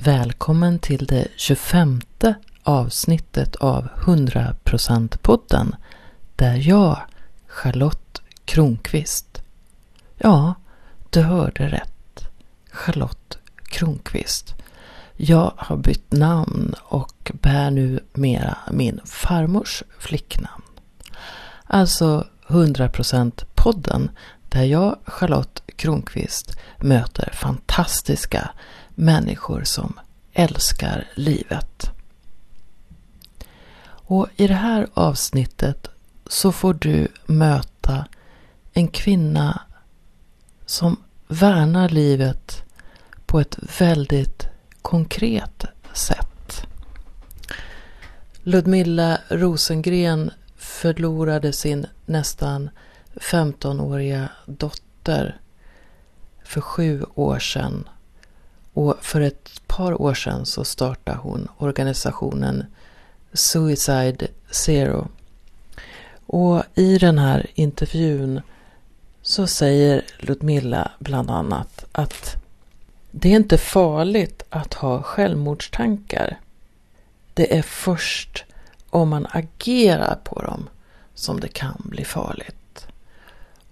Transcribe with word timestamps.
Välkommen 0.00 0.78
till 0.78 1.06
det 1.06 1.28
25 1.36 2.00
avsnittet 2.62 3.56
av 3.56 3.88
100%-podden 4.04 5.74
där 6.36 6.54
jag, 6.68 6.98
Charlotte 7.46 8.22
Kronqvist, 8.44 9.42
ja, 10.16 10.54
du 11.10 11.20
hörde 11.22 11.68
rätt, 11.68 12.28
Charlotte 12.70 13.38
Kronqvist. 13.64 14.54
Jag 15.16 15.52
har 15.56 15.76
bytt 15.76 16.12
namn 16.12 16.74
och 16.82 17.32
bär 17.34 17.70
nu 17.70 18.00
mera 18.12 18.58
min 18.70 19.00
farmors 19.04 19.82
flicknamn. 19.98 20.62
Alltså 21.64 22.26
100%-podden 22.46 24.08
där 24.48 24.64
jag, 24.64 24.98
Charlotte 25.04 25.62
Kronqvist, 25.76 26.58
möter 26.78 27.30
fantastiska 27.32 28.50
människor 28.98 29.64
som 29.64 30.00
älskar 30.32 31.06
livet. 31.14 31.90
Och 33.84 34.28
i 34.36 34.46
det 34.46 34.54
här 34.54 34.88
avsnittet 34.94 35.88
så 36.26 36.52
får 36.52 36.74
du 36.74 37.08
möta 37.26 38.06
en 38.72 38.88
kvinna 38.88 39.60
som 40.66 40.96
värnar 41.28 41.88
livet 41.88 42.62
på 43.26 43.40
ett 43.40 43.58
väldigt 43.78 44.46
konkret 44.82 45.64
sätt. 45.92 46.66
Ludmilla 48.42 49.18
Rosengren 49.28 50.30
förlorade 50.56 51.52
sin 51.52 51.86
nästan 52.06 52.70
15-åriga 53.14 54.28
dotter 54.46 55.40
för 56.44 56.60
sju 56.60 57.04
år 57.14 57.38
sedan. 57.38 57.88
Och 58.78 58.96
för 59.00 59.20
ett 59.20 59.66
par 59.66 60.02
år 60.02 60.14
sedan 60.14 60.46
så 60.46 60.64
startade 60.64 61.18
hon 61.18 61.48
organisationen 61.56 62.64
Suicide 63.32 64.26
Zero. 64.50 65.08
Och 66.26 66.62
i 66.74 66.98
den 66.98 67.18
här 67.18 67.46
intervjun 67.54 68.40
så 69.22 69.46
säger 69.46 70.04
Ludmilla 70.18 70.90
bland 70.98 71.30
annat 71.30 71.84
att 71.92 72.36
det 73.10 73.28
är 73.28 73.36
inte 73.36 73.58
farligt 73.58 74.42
att 74.48 74.74
ha 74.74 75.02
självmordstankar. 75.02 76.38
Det 77.34 77.58
är 77.58 77.62
först 77.62 78.44
om 78.90 79.08
man 79.08 79.26
agerar 79.30 80.18
på 80.24 80.42
dem 80.42 80.68
som 81.14 81.40
det 81.40 81.48
kan 81.48 81.82
bli 81.84 82.04
farligt. 82.04 82.86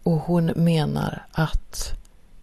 Och 0.03 0.19
hon 0.19 0.47
menar 0.57 1.27
att 1.33 1.93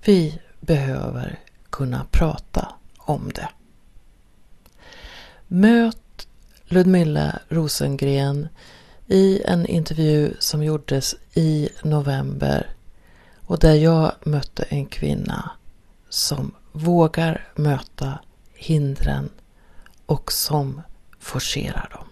vi 0.06 0.40
behöver 0.60 1.40
kunna 1.74 2.06
prata 2.12 2.76
om 2.98 3.32
det. 3.36 3.50
Möt 5.48 6.28
Ludmilla 6.66 7.40
Rosengren 7.50 8.48
i 9.08 9.42
en 9.46 9.66
intervju 9.66 10.34
som 10.40 10.64
gjordes 10.64 11.16
i 11.34 11.70
november 11.84 12.76
och 13.42 13.60
där 13.60 13.74
jag 13.74 14.12
mötte 14.24 14.64
en 14.64 14.86
kvinna 14.86 15.52
som 16.10 16.56
vågar 16.72 17.48
möta 17.56 18.20
hindren 18.54 19.30
och 20.06 20.32
som 20.32 20.82
forcerar 21.20 21.90
dem 21.92 22.08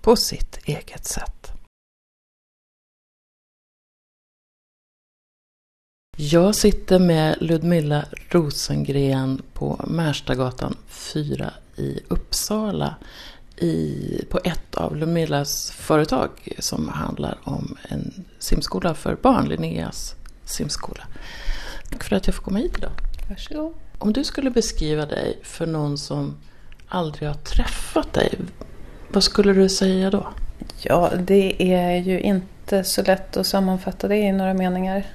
på 0.00 0.16
sitt 0.16 0.58
eget 0.64 1.04
sätt. 1.04 1.39
Jag 6.22 6.54
sitter 6.54 6.98
med 6.98 7.36
Ludmilla 7.40 8.04
Rosengren 8.28 9.42
på 9.52 9.84
Märstagatan 9.88 10.76
4 10.88 11.52
i 11.76 12.00
Uppsala 12.08 12.94
i, 13.56 14.24
på 14.30 14.40
ett 14.44 14.74
av 14.74 14.96
Ludmillas 14.96 15.70
företag 15.70 16.30
som 16.58 16.88
handlar 16.88 17.38
om 17.44 17.76
en 17.88 18.24
simskola 18.38 18.94
för 18.94 19.14
barn, 19.22 19.48
Linneas 19.48 20.14
simskola. 20.44 21.02
Tack 21.90 22.04
för 22.04 22.16
att 22.16 22.26
jag 22.26 22.34
får 22.34 22.42
komma 22.42 22.58
hit 22.58 22.78
idag. 22.78 22.92
Varsågod. 23.28 23.74
Om 23.98 24.12
du 24.12 24.24
skulle 24.24 24.50
beskriva 24.50 25.06
dig 25.06 25.38
för 25.42 25.66
någon 25.66 25.98
som 25.98 26.36
aldrig 26.88 27.28
har 27.28 27.36
träffat 27.36 28.12
dig, 28.12 28.38
vad 29.08 29.22
skulle 29.22 29.52
du 29.52 29.68
säga 29.68 30.10
då? 30.10 30.28
Ja, 30.82 31.12
det 31.18 31.72
är 31.72 31.96
ju 31.96 32.20
inte 32.20 32.84
så 32.84 33.02
lätt 33.02 33.36
att 33.36 33.46
sammanfatta 33.46 34.08
det 34.08 34.16
i 34.16 34.32
några 34.32 34.54
meningar. 34.54 35.06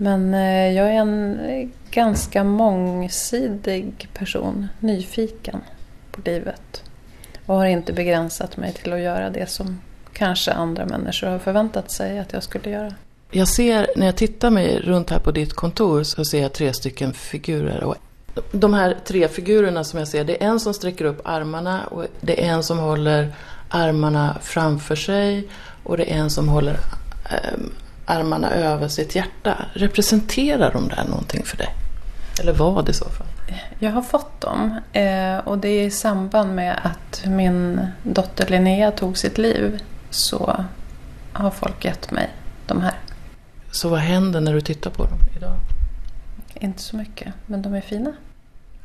Men 0.00 0.34
eh, 0.34 0.72
jag 0.72 0.88
är 0.88 1.00
en 1.00 1.72
ganska 1.90 2.44
mångsidig 2.44 4.08
person, 4.14 4.68
nyfiken 4.80 5.60
på 6.10 6.20
livet. 6.24 6.82
Och 7.46 7.54
har 7.54 7.66
inte 7.66 7.92
begränsat 7.92 8.56
mig 8.56 8.72
till 8.72 8.92
att 8.92 9.00
göra 9.00 9.30
det 9.30 9.50
som 9.50 9.80
kanske 10.12 10.52
andra 10.52 10.86
människor 10.86 11.26
har 11.26 11.38
förväntat 11.38 11.90
sig 11.90 12.18
att 12.18 12.32
jag 12.32 12.42
skulle 12.42 12.70
göra. 12.70 12.94
Jag 13.30 13.48
ser, 13.48 13.86
när 13.96 14.06
jag 14.06 14.16
tittar 14.16 14.50
mig 14.50 14.80
runt 14.80 15.10
här 15.10 15.18
på 15.18 15.30
ditt 15.30 15.52
kontor, 15.52 16.02
så 16.02 16.24
ser 16.24 16.42
jag 16.42 16.52
tre 16.52 16.72
stycken 16.72 17.12
figurer. 17.12 17.84
Och 17.84 17.96
de 18.52 18.74
här 18.74 18.96
tre 19.04 19.28
figurerna 19.28 19.84
som 19.84 19.98
jag 19.98 20.08
ser, 20.08 20.24
det 20.24 20.42
är 20.42 20.48
en 20.48 20.60
som 20.60 20.74
sträcker 20.74 21.04
upp 21.04 21.20
armarna 21.24 21.86
och 21.86 22.06
det 22.20 22.44
är 22.44 22.48
en 22.48 22.62
som 22.62 22.78
håller 22.78 23.32
armarna 23.68 24.38
framför 24.42 24.96
sig 24.96 25.48
och 25.82 25.96
det 25.96 26.12
är 26.12 26.16
en 26.16 26.30
som 26.30 26.48
håller 26.48 26.78
eh, 27.30 27.58
armarna 28.08 28.50
över 28.50 28.88
sitt 28.88 29.14
hjärta. 29.14 29.66
Representerar 29.72 30.72
de 30.72 30.88
där 30.88 31.04
någonting 31.08 31.44
för 31.44 31.56
dig? 31.56 31.68
Eller 32.40 32.52
vad 32.52 32.88
i 32.88 32.92
så 32.92 33.04
fall? 33.04 33.26
Jag 33.78 33.90
har 33.90 34.02
fått 34.02 34.40
dem 34.40 34.80
eh, 34.92 35.38
och 35.38 35.58
det 35.58 35.68
är 35.68 35.86
i 35.86 35.90
samband 35.90 36.54
med 36.54 36.80
att 36.82 37.22
min 37.26 37.86
dotter 38.02 38.46
Linnea 38.48 38.90
tog 38.90 39.18
sitt 39.18 39.38
liv 39.38 39.82
så 40.10 40.64
har 41.32 41.50
folk 41.50 41.84
gett 41.84 42.10
mig 42.10 42.30
de 42.66 42.80
här. 42.80 42.94
Så 43.70 43.88
vad 43.88 44.00
händer 44.00 44.40
när 44.40 44.52
du 44.52 44.60
tittar 44.60 44.90
på 44.90 45.04
dem 45.04 45.18
idag? 45.36 45.56
Inte 46.54 46.82
så 46.82 46.96
mycket, 46.96 47.34
men 47.46 47.62
de 47.62 47.74
är 47.74 47.80
fina. 47.80 48.12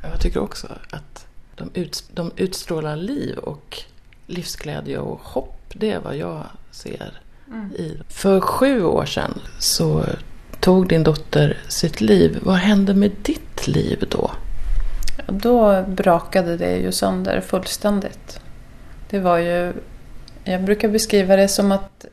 Jag 0.01 0.21
tycker 0.21 0.39
också 0.39 0.67
att 0.89 1.27
de, 1.55 1.71
ut, 1.73 2.03
de 2.13 2.31
utstrålar 2.35 2.95
liv 2.95 3.37
och 3.37 3.83
livsglädje 4.27 4.97
och 4.97 5.19
hopp. 5.23 5.59
Det 5.73 5.91
är 5.91 5.99
vad 5.99 6.17
jag 6.17 6.43
ser 6.71 7.21
i. 7.77 7.97
För 8.09 8.39
sju 8.39 8.83
år 8.83 9.05
sedan 9.05 9.39
så 9.59 10.05
tog 10.59 10.87
din 10.87 11.03
dotter 11.03 11.57
sitt 11.67 12.01
liv. 12.01 12.39
Vad 12.41 12.55
hände 12.55 12.93
med 12.93 13.11
ditt 13.21 13.67
liv 13.67 14.03
då? 14.09 14.31
Då 15.27 15.83
brakade 15.83 16.57
det 16.57 16.75
ju 16.75 16.91
sönder 16.91 17.41
fullständigt. 17.41 18.39
Det 19.09 19.19
var 19.19 19.37
ju... 19.37 19.73
Jag 20.43 20.63
brukar 20.63 20.89
beskriva 20.89 21.35
det 21.35 21.47
som 21.47 21.71
att, 21.71 22.05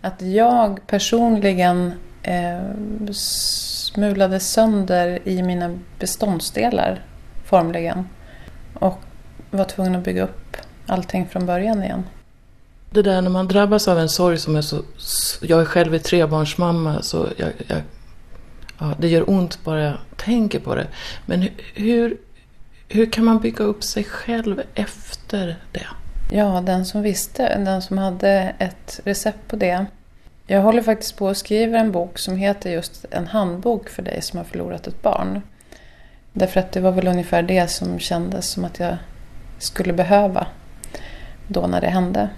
att 0.00 0.22
jag 0.22 0.86
personligen 0.86 1.92
eh, 2.22 3.12
smulade 3.12 4.40
sönder 4.40 5.18
i 5.24 5.42
mina 5.42 5.78
beståndsdelar 5.98 7.04
formligen. 7.44 8.08
Och 8.74 9.00
var 9.50 9.64
tvungen 9.64 9.96
att 9.96 10.04
bygga 10.04 10.22
upp 10.22 10.56
allting 10.86 11.26
från 11.26 11.46
början 11.46 11.82
igen. 11.82 12.04
Det 12.92 13.02
där 13.02 13.22
när 13.22 13.30
man 13.30 13.48
drabbas 13.48 13.88
av 13.88 13.98
en 13.98 14.08
sorg 14.08 14.38
som 14.38 14.56
är 14.56 14.62
så... 14.62 14.82
Jag 15.40 15.60
är 15.60 15.64
själv 15.64 15.98
trebarnsmamma 15.98 17.02
så 17.02 17.28
jag, 17.36 17.52
jag, 17.66 17.82
ja, 18.78 18.94
det 18.98 19.08
gör 19.08 19.30
ont 19.30 19.64
bara 19.64 19.82
jag 19.82 19.96
tänker 20.16 20.60
på 20.60 20.74
det. 20.74 20.86
Men 21.26 21.48
hur, 21.74 22.16
hur 22.88 23.10
kan 23.10 23.24
man 23.24 23.40
bygga 23.40 23.64
upp 23.64 23.84
sig 23.84 24.04
själv 24.04 24.62
efter 24.74 25.56
det? 25.72 25.86
Ja, 26.30 26.62
den 26.66 26.84
som 26.84 27.02
visste, 27.02 27.58
den 27.58 27.82
som 27.82 27.98
hade 27.98 28.54
ett 28.58 29.00
recept 29.04 29.48
på 29.48 29.56
det. 29.56 29.86
Jag 30.46 30.62
håller 30.62 30.82
faktiskt 30.82 31.16
på 31.16 31.28
att 31.28 31.36
skriva 31.36 31.78
en 31.78 31.92
bok 31.92 32.18
som 32.18 32.36
heter 32.36 32.70
just 32.70 33.04
En 33.10 33.26
handbok 33.26 33.88
för 33.88 34.02
dig 34.02 34.22
som 34.22 34.36
har 34.36 34.44
förlorat 34.44 34.86
ett 34.86 35.02
barn. 35.02 35.42
Därför 36.32 36.60
att 36.60 36.72
det 36.72 36.80
var 36.80 36.92
väl 36.92 37.08
ungefär 37.08 37.42
det 37.42 37.70
som 37.70 37.98
kändes 37.98 38.48
som 38.48 38.64
att 38.64 38.80
jag 38.80 38.96
skulle 39.58 39.92
behöva 39.92 40.46
då 41.46 41.66
när 41.66 41.80
det 41.80 41.86
hände. 41.86 42.30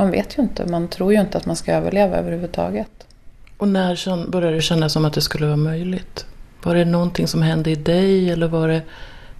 Man 0.00 0.10
vet 0.10 0.38
ju 0.38 0.42
inte, 0.42 0.66
man 0.66 0.88
tror 0.88 1.12
ju 1.12 1.20
inte 1.20 1.38
att 1.38 1.46
man 1.46 1.56
ska 1.56 1.72
överleva 1.72 2.16
överhuvudtaget. 2.16 3.06
Och 3.56 3.68
när 3.68 4.30
började 4.30 4.56
det 4.56 4.62
kännas 4.62 4.92
som 4.92 5.04
att 5.04 5.12
det 5.12 5.20
skulle 5.20 5.46
vara 5.46 5.56
möjligt? 5.56 6.26
Var 6.62 6.74
det 6.74 6.84
någonting 6.84 7.26
som 7.26 7.42
hände 7.42 7.70
i 7.70 7.74
dig 7.74 8.30
eller 8.30 8.48
var 8.48 8.68
det 8.68 8.82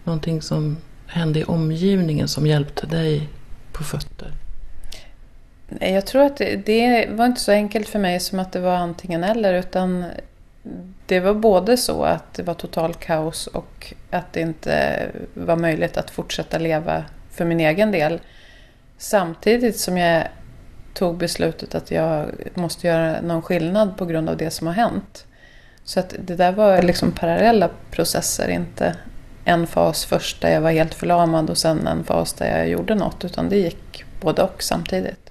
någonting 0.04 0.42
som 0.42 0.76
hände 1.06 1.38
i 1.38 1.44
omgivningen 1.44 2.28
som 2.28 2.46
hjälpte 2.46 2.86
dig 2.86 3.28
på 3.72 3.84
fötter? 3.84 4.32
Jag 5.80 6.06
tror 6.06 6.22
att 6.22 6.36
det, 6.36 6.56
det 6.56 7.08
var 7.10 7.26
inte 7.26 7.40
så 7.40 7.52
enkelt 7.52 7.88
för 7.88 7.98
mig 7.98 8.20
som 8.20 8.38
att 8.38 8.52
det 8.52 8.60
var 8.60 8.76
antingen 8.76 9.24
eller 9.24 9.54
utan 9.54 10.04
det 11.06 11.20
var 11.20 11.34
både 11.34 11.76
så 11.76 12.02
att 12.02 12.34
det 12.34 12.42
var 12.42 12.54
total 12.54 12.94
kaos 12.94 13.46
och 13.46 13.94
att 14.10 14.32
det 14.32 14.40
inte 14.40 15.06
var 15.34 15.56
möjligt 15.56 15.96
att 15.96 16.10
fortsätta 16.10 16.58
leva 16.58 17.04
för 17.30 17.44
min 17.44 17.60
egen 17.60 17.92
del. 17.92 18.20
Samtidigt 18.98 19.76
som 19.76 19.96
jag 19.96 20.24
tog 20.94 21.16
beslutet 21.16 21.74
att 21.74 21.90
jag 21.90 22.30
måste 22.54 22.86
göra 22.86 23.20
någon 23.20 23.42
skillnad 23.42 23.96
på 23.96 24.06
grund 24.06 24.28
av 24.28 24.36
det 24.36 24.50
som 24.50 24.66
har 24.66 24.74
hänt. 24.74 25.26
Så 25.84 26.00
att 26.00 26.14
det 26.24 26.36
där 26.36 26.52
var 26.52 26.82
liksom 26.82 27.12
parallella 27.12 27.70
processer, 27.90 28.48
inte 28.48 28.96
en 29.44 29.66
fas 29.66 30.04
först 30.04 30.40
där 30.40 30.50
jag 30.50 30.60
var 30.60 30.70
helt 30.70 30.94
förlamad 30.94 31.50
och 31.50 31.58
sen 31.58 31.86
en 31.86 32.04
fas 32.04 32.32
där 32.32 32.58
jag 32.58 32.68
gjorde 32.68 32.94
något. 32.94 33.24
Utan 33.24 33.48
det 33.48 33.56
gick 33.56 34.04
både 34.20 34.42
och 34.42 34.62
samtidigt. 34.62 35.30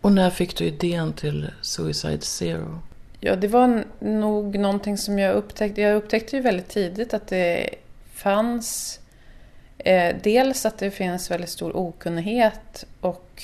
Och 0.00 0.12
när 0.12 0.30
fick 0.30 0.56
du 0.56 0.64
idén 0.64 1.12
till 1.12 1.50
Suicide 1.62 2.20
Zero? 2.20 2.78
Ja, 3.20 3.36
det 3.36 3.48
var 3.48 3.84
nog 3.98 4.58
någonting 4.58 4.98
som 4.98 5.18
jag 5.18 5.34
upptäckte. 5.34 5.80
Jag 5.80 5.96
upptäckte 5.96 6.36
ju 6.36 6.42
väldigt 6.42 6.68
tidigt 6.68 7.14
att 7.14 7.28
det 7.28 7.70
fanns 8.12 9.00
eh, 9.78 10.16
dels 10.22 10.66
att 10.66 10.78
det 10.78 10.90
finns 10.90 11.30
väldigt 11.30 11.50
stor 11.50 11.76
okunnighet 11.76 12.84
och 13.00 13.42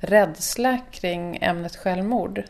rädsla 0.00 0.78
kring 0.90 1.38
ämnet 1.40 1.76
självmord. 1.76 2.42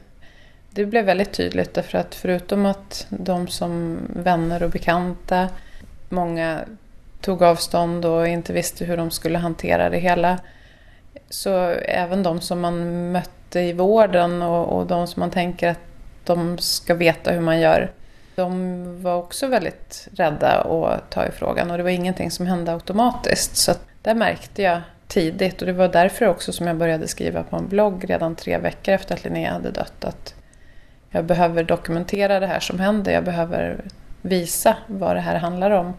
Det 0.71 0.87
blev 0.87 1.05
väldigt 1.05 1.33
tydligt 1.33 1.75
därför 1.75 1.99
att 1.99 2.15
förutom 2.15 2.67
att 2.67 3.07
de 3.09 3.49
som 3.49 3.99
vänner 4.09 4.63
och 4.63 4.71
bekanta, 4.71 5.49
många 6.09 6.61
tog 7.21 7.43
avstånd 7.43 8.05
och 8.05 8.29
inte 8.29 8.53
visste 8.53 8.85
hur 8.85 8.97
de 8.97 9.11
skulle 9.11 9.39
hantera 9.39 9.91
det 9.91 9.99
hela. 9.99 10.39
Så 11.31 11.59
även 11.85 12.23
de 12.23 12.41
som 12.41 12.61
man 12.61 13.13
mötte 13.13 13.61
i 13.61 13.73
vården 13.73 14.43
och, 14.43 14.79
och 14.79 14.87
de 14.87 15.07
som 15.07 15.21
man 15.21 15.31
tänker 15.31 15.69
att 15.69 15.81
de 16.25 16.59
ska 16.59 16.95
veta 16.95 17.31
hur 17.31 17.41
man 17.41 17.61
gör. 17.61 17.91
De 18.35 19.03
var 19.03 19.17
också 19.17 19.47
väldigt 19.47 20.09
rädda 20.13 20.61
att 20.61 21.11
ta 21.11 21.27
i 21.27 21.31
frågan 21.31 21.71
och 21.71 21.77
det 21.77 21.83
var 21.83 21.91
ingenting 21.91 22.31
som 22.31 22.47
hände 22.47 22.73
automatiskt. 22.73 23.57
Så 23.57 23.73
där 24.03 24.15
märkte 24.15 24.63
jag 24.63 24.81
tidigt 25.09 25.61
och 25.61 25.67
det 25.67 25.73
var 25.73 25.89
därför 25.89 26.27
också 26.27 26.53
som 26.53 26.67
jag 26.67 26.77
började 26.77 27.09
skriva 27.09 27.43
på 27.43 27.57
en 27.57 27.69
blogg 27.69 28.11
redan 28.11 28.37
tre 28.37 28.59
veckor 28.59 28.95
efter 28.95 29.15
att 29.15 29.25
Linnea 29.25 29.53
hade 29.53 29.71
dött. 29.71 30.05
Att 30.05 30.35
jag 31.11 31.25
behöver 31.25 31.63
dokumentera 31.63 32.41
det 32.41 32.47
här 32.47 32.61
som 32.61 32.81
händer, 32.81 33.13
jag 33.13 33.25
behöver 33.25 33.85
visa 34.23 34.77
vad 34.87 35.17
det 35.17 35.21
här 35.21 35.37
handlar 35.37 35.71
om. 35.71 35.95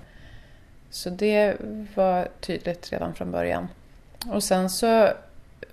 Så 0.89 1.09
det 1.09 1.55
var 1.95 2.27
tydligt 2.39 2.91
redan 2.91 3.13
från 3.13 3.31
början. 3.31 3.67
Och 4.31 4.43
sen 4.43 4.69
så 4.69 5.09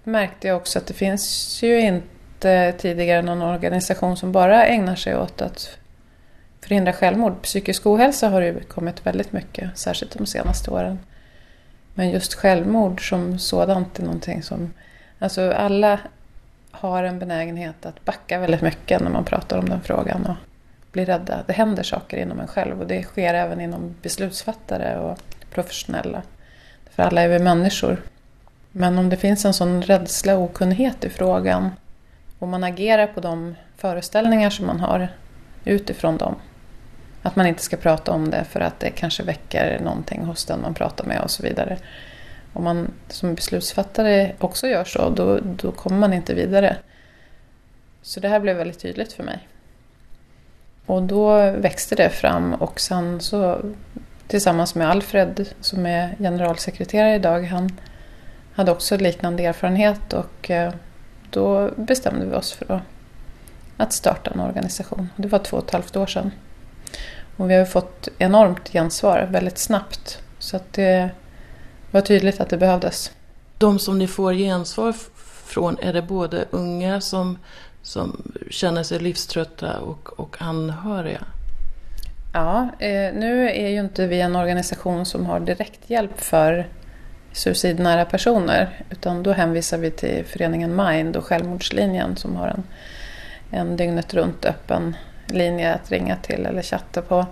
märkte 0.05 0.49
jag 0.49 0.56
också 0.56 0.79
att 0.79 0.87
det 0.87 0.94
finns 0.94 1.59
ju 1.62 1.81
inte 1.81 2.73
tidigare 2.79 3.23
någon 3.23 3.43
organisation 3.43 4.17
som 4.17 4.32
bara 4.32 4.67
ägnar 4.67 4.97
sig 4.97 5.17
åt 5.17 5.43
att 5.43 5.79
förhindra 6.61 6.93
självmord. 6.93 7.43
Psykisk 7.43 7.87
ohälsa 7.87 8.29
har 8.29 8.41
det 8.41 8.69
kommit 8.69 9.06
väldigt 9.06 9.32
mycket, 9.32 9.79
särskilt 9.79 10.19
de 10.19 10.27
senaste 10.27 10.71
åren. 10.71 10.99
Men 11.98 12.10
just 12.10 12.34
självmord 12.34 13.08
som 13.08 13.38
sådant 13.38 13.98
är 13.98 14.02
någonting 14.02 14.43
som... 14.43 14.72
Alltså 15.19 15.52
alla 15.52 16.00
har 16.70 17.02
en 17.02 17.19
benägenhet 17.19 17.87
att 17.87 18.04
backa 18.04 18.38
väldigt 18.38 18.60
mycket 18.60 19.00
när 19.00 19.10
man 19.10 19.25
pratar 19.25 19.58
om 19.58 19.69
den 19.69 19.81
frågan 19.81 20.26
och 20.26 20.34
blir 20.93 21.06
rädda. 21.06 21.43
Det 21.46 21.52
händer 21.52 21.82
saker 21.82 22.16
inom 22.16 22.40
en 22.40 22.46
själv 22.46 22.81
och 22.81 22.87
det 22.87 23.02
sker 23.02 23.34
även 23.34 23.60
inom 23.60 23.94
beslutsfattare 24.02 24.98
och 24.98 25.19
professionella. 25.50 26.22
För 26.90 27.02
alla 27.02 27.22
är 27.22 27.28
vi 27.28 27.38
människor. 27.38 28.02
Men 28.72 28.98
om 28.98 29.08
det 29.08 29.16
finns 29.16 29.44
en 29.44 29.54
sån 29.54 29.82
rädsla 29.82 30.37
och 30.37 30.43
okunnighet 30.43 31.04
i 31.04 31.10
frågan 31.10 31.70
och 32.38 32.48
man 32.48 32.64
agerar 32.64 33.06
på 33.06 33.20
de 33.20 33.54
föreställningar 33.76 34.50
som 34.50 34.66
man 34.66 34.81
har 34.81 35.08
utifrån 35.64 36.16
dem. 36.16 36.34
Att 37.26 37.37
man 37.37 37.46
inte 37.46 37.62
ska 37.62 37.76
prata 37.76 38.12
om 38.12 38.31
det 38.31 38.44
för 38.44 38.61
att 38.61 38.81
det 38.81 38.90
kanske 38.90 39.23
väcker 39.23 39.81
någonting 39.81 40.25
hos 40.25 40.44
den 40.44 40.61
man 40.61 40.75
pratar 40.75 41.05
med 41.05 41.20
och 41.20 41.31
så 41.31 41.43
vidare. 41.43 41.78
Om 42.52 42.64
man 42.64 42.93
som 43.08 43.34
beslutsfattare 43.34 44.32
också 44.38 44.67
gör 44.67 44.84
så, 44.84 45.11
då, 45.11 45.38
då 45.43 45.73
kommer 45.73 45.99
man 45.99 46.12
inte 46.12 46.34
vidare. 46.34 46.76
Så 48.02 48.20
det 48.20 48.28
här 48.28 48.40
blev 48.40 48.56
väldigt 48.56 48.78
tydligt 48.78 49.12
för 49.12 49.23
mig. 49.23 49.49
Och 50.87 51.02
då 51.02 51.50
växte 51.50 51.94
det 51.94 52.11
fram 52.11 52.55
och 52.55 52.81
sen 52.81 53.20
så 53.20 53.61
tillsammans 54.29 54.75
med 54.75 54.90
Alfred 54.90 55.49
som 55.61 55.87
är 55.87 56.17
generalsekreterare 56.19 57.14
idag, 57.14 57.43
han 57.43 57.79
hade 58.55 58.72
också 58.72 58.96
liknande 58.96 59.44
erfarenhet 59.44 60.12
och 60.12 60.50
eh, 60.50 60.72
då 61.31 61.70
bestämde 61.76 62.26
vi 62.26 62.34
oss 62.34 62.52
för 62.52 62.81
att 63.76 63.93
starta 63.93 64.31
en 64.31 64.40
organisation. 64.40 65.08
Det 65.17 65.29
var 65.29 65.38
två 65.38 65.56
och 65.56 65.64
ett 65.64 65.70
halvt 65.70 65.96
år 65.96 66.06
sedan. 66.06 66.31
Och 67.37 67.50
vi 67.50 67.55
har 67.55 67.65
fått 67.65 68.09
enormt 68.19 68.69
gensvar 68.69 69.29
väldigt 69.31 69.59
snabbt. 69.59 70.23
Så 70.38 70.56
att 70.56 70.73
det 70.73 71.11
var 71.91 72.00
tydligt 72.00 72.41
att 72.41 72.49
det 72.49 72.56
behövdes. 72.56 73.12
De 73.59 73.79
som 73.79 73.99
ni 73.99 74.06
får 74.06 74.33
gensvar 74.33 74.94
från, 75.47 75.79
är 75.79 75.93
det 75.93 76.03
både 76.03 76.44
unga 76.50 77.00
som, 77.00 77.38
som 77.83 78.33
känner 78.50 78.83
sig 78.83 78.99
livströtta 78.99 79.81
och, 79.81 80.21
och 80.21 80.37
anhöriga? 80.38 81.25
Ja, 82.33 82.69
eh, 82.79 83.15
nu 83.15 83.50
är 83.50 83.69
ju 83.69 83.81
inte 83.81 84.06
vi 84.06 84.21
en 84.21 84.37
organisation 84.37 85.06
som 85.06 85.27
har 85.27 85.41
direkthjälp 85.41 86.21
för 86.21 86.69
suicidnära 87.32 88.05
personer. 88.05 88.85
Utan 88.91 89.23
då 89.23 89.32
hänvisar 89.32 89.79
vi 89.79 89.91
till 89.91 90.25
föreningen 90.25 90.77
Mind 90.77 91.17
och 91.17 91.25
Självmordslinjen 91.25 92.17
som 92.17 92.37
har 92.37 92.49
en, 92.49 92.62
en 93.50 93.77
dygnet 93.77 94.15
runt 94.15 94.44
öppen 94.44 94.97
linje 95.26 95.75
att 95.75 95.90
ringa 95.90 96.17
till 96.17 96.46
eller 96.46 96.62
chatta 96.62 97.02
på. 97.02 97.26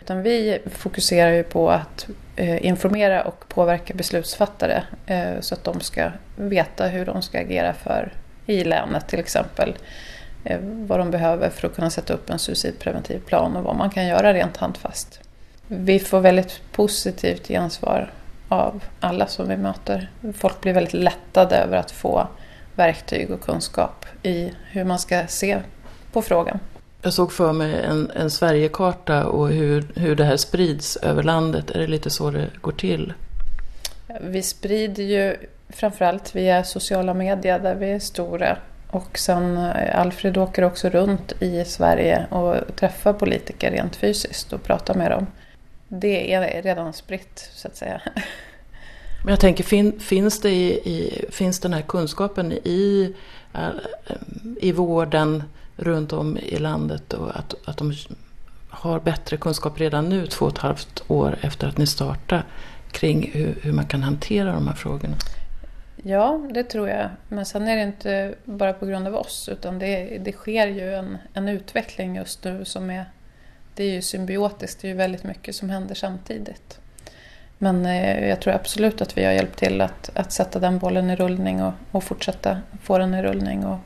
Utan 0.00 0.22
vi 0.22 0.58
fokuserar 0.66 1.30
ju 1.30 1.42
på 1.42 1.70
att 1.70 2.08
eh, 2.36 2.66
informera 2.66 3.22
och 3.22 3.48
påverka 3.48 3.94
beslutsfattare 3.94 4.82
eh, 5.06 5.40
så 5.40 5.54
att 5.54 5.64
de 5.64 5.80
ska 5.80 6.10
veta 6.36 6.86
hur 6.86 7.06
de 7.06 7.22
ska 7.22 7.40
agera 7.40 7.72
för 7.72 8.12
i 8.46 8.64
länet 8.64 9.08
till 9.08 9.18
exempel. 9.18 9.74
Eh, 10.44 10.58
vad 10.62 10.98
de 10.98 11.10
behöver 11.10 11.50
för 11.50 11.68
att 11.68 11.74
kunna 11.74 11.90
sätta 11.90 12.14
upp 12.14 12.30
en 12.30 12.38
suicidpreventiv 12.38 13.18
plan 13.18 13.56
och 13.56 13.64
vad 13.64 13.76
man 13.76 13.90
kan 13.90 14.06
göra 14.06 14.34
rent 14.34 14.56
handfast. 14.56 15.20
Vi 15.66 15.98
får 15.98 16.20
väldigt 16.20 16.60
positivt 16.72 17.48
gensvar 17.48 18.10
av 18.48 18.84
alla 19.00 19.26
som 19.26 19.48
vi 19.48 19.56
möter. 19.56 20.10
Folk 20.34 20.60
blir 20.60 20.72
väldigt 20.72 20.94
lättade 20.94 21.56
över 21.56 21.76
att 21.76 21.90
få 21.90 22.28
verktyg 22.74 23.30
och 23.30 23.40
kunskap 23.40 24.06
i 24.22 24.52
hur 24.70 24.84
man 24.84 24.98
ska 24.98 25.26
se 25.26 25.58
på 26.12 26.22
frågan. 26.22 26.58
Jag 27.02 27.12
såg 27.12 27.32
för 27.32 27.52
mig 27.52 27.80
en, 27.84 28.10
en 28.10 28.30
Sverigekarta 28.30 29.26
och 29.26 29.48
hur, 29.48 29.92
hur 29.94 30.16
det 30.16 30.24
här 30.24 30.36
sprids 30.36 30.96
över 30.96 31.22
landet. 31.22 31.70
Är 31.70 31.78
det 31.78 31.86
lite 31.86 32.10
så 32.10 32.30
det 32.30 32.50
går 32.60 32.72
till? 32.72 33.12
Vi 34.20 34.42
sprider 34.42 35.02
ju 35.02 35.36
framförallt 35.68 36.36
via 36.36 36.64
sociala 36.64 37.14
medier 37.14 37.58
där 37.58 37.74
vi 37.74 37.92
är 37.92 37.98
stora. 37.98 38.56
Och 38.90 39.18
sen 39.18 39.56
eh, 39.56 40.00
Alfred 40.00 40.36
åker 40.36 40.62
också 40.62 40.88
runt 40.88 41.42
i 41.42 41.64
Sverige 41.64 42.26
och 42.30 42.76
träffar 42.76 43.12
politiker 43.12 43.70
rent 43.70 43.96
fysiskt 43.96 44.52
och 44.52 44.62
pratar 44.62 44.94
med 44.94 45.10
dem. 45.10 45.26
Det 45.88 46.34
är 46.34 46.62
redan 46.62 46.92
spritt 46.92 47.50
så 47.54 47.68
att 47.68 47.76
säga. 47.76 48.00
Men 49.24 49.30
jag 49.30 49.40
tänker, 49.40 49.64
fin, 49.64 50.00
finns, 50.00 50.40
det 50.40 50.50
i, 50.50 50.70
i, 50.70 51.24
finns 51.30 51.60
den 51.60 51.72
här 51.72 51.82
kunskapen 51.82 52.52
i, 52.52 53.14
eh, 53.54 53.68
i 54.60 54.72
vården 54.72 55.42
runt 55.80 56.12
om 56.12 56.38
i 56.38 56.58
landet 56.58 57.12
och 57.12 57.38
att, 57.38 57.54
att 57.64 57.76
de 57.76 57.92
har 58.70 59.00
bättre 59.00 59.36
kunskap 59.36 59.80
redan 59.80 60.08
nu, 60.08 60.26
två 60.26 60.46
och 60.46 60.52
ett 60.52 60.58
halvt 60.58 61.02
år 61.08 61.38
efter 61.40 61.68
att 61.68 61.78
ni 61.78 61.86
startade, 61.86 62.42
kring 62.90 63.30
hur, 63.32 63.58
hur 63.62 63.72
man 63.72 63.86
kan 63.86 64.02
hantera 64.02 64.52
de 64.52 64.66
här 64.66 64.74
frågorna? 64.74 65.16
Ja, 66.02 66.40
det 66.54 66.62
tror 66.62 66.88
jag. 66.88 67.08
Men 67.28 67.46
sen 67.46 67.68
är 67.68 67.76
det 67.76 67.82
inte 67.82 68.34
bara 68.44 68.72
på 68.72 68.86
grund 68.86 69.06
av 69.06 69.14
oss 69.14 69.48
utan 69.52 69.78
det, 69.78 70.18
det 70.18 70.32
sker 70.32 70.66
ju 70.66 70.94
en, 70.94 71.18
en 71.34 71.48
utveckling 71.48 72.16
just 72.16 72.44
nu 72.44 72.64
som 72.64 72.90
är, 72.90 73.04
det 73.74 73.84
är 73.84 73.90
ju 73.90 74.02
symbiotiskt, 74.02 74.80
det 74.80 74.86
är 74.86 74.90
ju 74.90 74.96
väldigt 74.96 75.24
mycket 75.24 75.54
som 75.54 75.70
händer 75.70 75.94
samtidigt. 75.94 76.80
Men 77.58 77.86
eh, 77.86 78.28
jag 78.28 78.40
tror 78.40 78.54
absolut 78.54 79.00
att 79.00 79.18
vi 79.18 79.24
har 79.24 79.32
hjälpt 79.32 79.58
till 79.58 79.80
att, 79.80 80.10
att 80.14 80.32
sätta 80.32 80.58
den 80.58 80.78
bollen 80.78 81.10
i 81.10 81.16
rullning 81.16 81.62
och, 81.62 81.72
och 81.90 82.04
fortsätta 82.04 82.58
få 82.82 82.98
den 82.98 83.14
i 83.14 83.22
rullning 83.22 83.66
och 83.66 83.78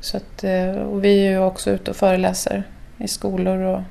så 0.00 0.16
att, 0.16 0.44
eh, 0.44 0.70
och 0.70 1.04
vi 1.04 1.26
är 1.26 1.30
ju 1.30 1.38
också 1.38 1.70
ute 1.70 1.90
och 1.90 1.96
föreläser 1.96 2.62
i 2.98 3.08
skolor 3.08 3.58
och 3.58 3.82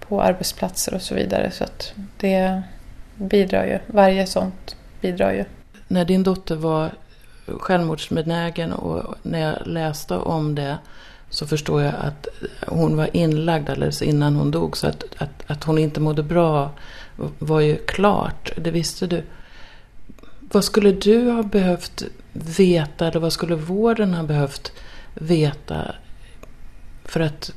på 0.00 0.22
arbetsplatser 0.22 0.94
och 0.94 1.02
så 1.02 1.14
vidare. 1.14 1.50
Så 1.50 1.64
att 1.64 1.92
det 2.16 2.62
bidrar 3.14 3.64
ju. 3.64 3.78
Varje 3.86 4.26
sånt 4.26 4.76
bidrar 5.00 5.32
ju. 5.32 5.44
När 5.88 6.04
din 6.04 6.22
dotter 6.22 6.56
var 6.56 6.90
självmordsbenägen 7.46 8.72
och 8.72 9.14
när 9.22 9.38
jag 9.38 9.66
läste 9.66 10.16
om 10.16 10.54
det 10.54 10.78
så 11.30 11.46
förstår 11.46 11.82
jag 11.82 11.94
att 12.00 12.26
hon 12.66 12.96
var 12.96 13.16
inlagd 13.16 13.70
alldeles 13.70 14.02
innan 14.02 14.36
hon 14.36 14.50
dog. 14.50 14.76
Så 14.76 14.86
att, 14.86 15.04
att, 15.18 15.44
att 15.46 15.64
hon 15.64 15.78
inte 15.78 16.00
mådde 16.00 16.22
bra 16.22 16.70
var 17.38 17.60
ju 17.60 17.76
klart. 17.76 18.52
Det 18.56 18.70
visste 18.70 19.06
du. 19.06 19.22
Vad 20.40 20.64
skulle 20.64 20.92
du 20.92 21.30
ha 21.30 21.42
behövt 21.42 22.02
veta 22.32 23.06
eller 23.06 23.20
vad 23.20 23.32
skulle 23.32 23.54
vården 23.54 24.14
ha 24.14 24.22
behövt 24.22 24.72
veta 25.14 25.94
för 27.04 27.20
att 27.20 27.52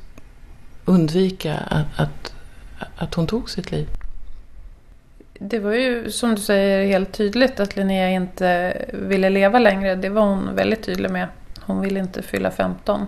undvika 0.86 1.58
att, 1.58 1.86
att, 2.00 2.34
att 2.96 3.14
hon 3.14 3.28
tog 3.28 3.50
sitt 3.50 3.72
liv? 3.72 3.88
Det 5.40 5.60
var 5.60 5.74
ju 5.74 6.12
som 6.12 6.36
du 6.36 6.42
säger 6.42 6.86
helt 6.86 7.12
tydligt 7.12 7.60
att 7.60 7.76
Linnea 7.76 8.10
inte 8.10 8.76
ville 8.94 9.30
leva 9.30 9.60
längre. 9.60 9.96
Det 9.96 10.10
var 10.10 10.22
hon 10.22 10.56
väldigt 10.56 10.84
tydlig 10.84 11.12
med. 11.12 11.28
Hon 11.60 11.82
ville 11.82 12.00
inte 12.00 12.22
fylla 12.22 12.52
15. 12.52 13.08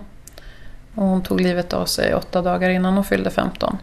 Och 0.94 1.04
hon 1.04 1.22
tog 1.22 1.40
livet 1.40 1.72
av 1.72 1.86
sig 1.86 2.14
åtta 2.14 2.42
dagar 2.42 2.70
innan 2.70 2.94
hon 2.94 3.04
fyllde 3.04 3.30
15. 3.30 3.78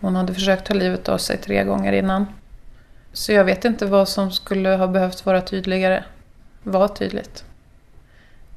Hon 0.00 0.16
hade 0.16 0.34
försökt 0.34 0.66
ta 0.66 0.74
livet 0.74 1.08
av 1.08 1.18
sig 1.18 1.38
tre 1.38 1.64
gånger 1.64 1.92
innan. 1.92 2.26
Så 3.12 3.32
jag 3.32 3.44
vet 3.44 3.64
inte 3.64 3.86
vad 3.86 4.08
som 4.08 4.30
skulle 4.30 4.68
ha 4.68 4.86
behövt 4.86 5.26
vara 5.26 5.40
tydligare. 5.40 6.04
Var 6.62 6.88
tydligt. 6.88 7.44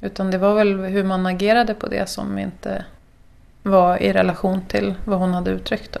Utan 0.00 0.30
det 0.30 0.38
var 0.38 0.54
väl 0.54 0.80
hur 0.80 1.04
man 1.04 1.26
agerade 1.26 1.74
på 1.74 1.86
det 1.86 2.08
som 2.08 2.38
inte 2.38 2.84
var 3.62 4.02
i 4.02 4.12
relation 4.12 4.66
till 4.66 4.94
vad 5.04 5.18
hon 5.18 5.34
hade 5.34 5.50
uttryckt. 5.50 5.92
Då. 5.92 6.00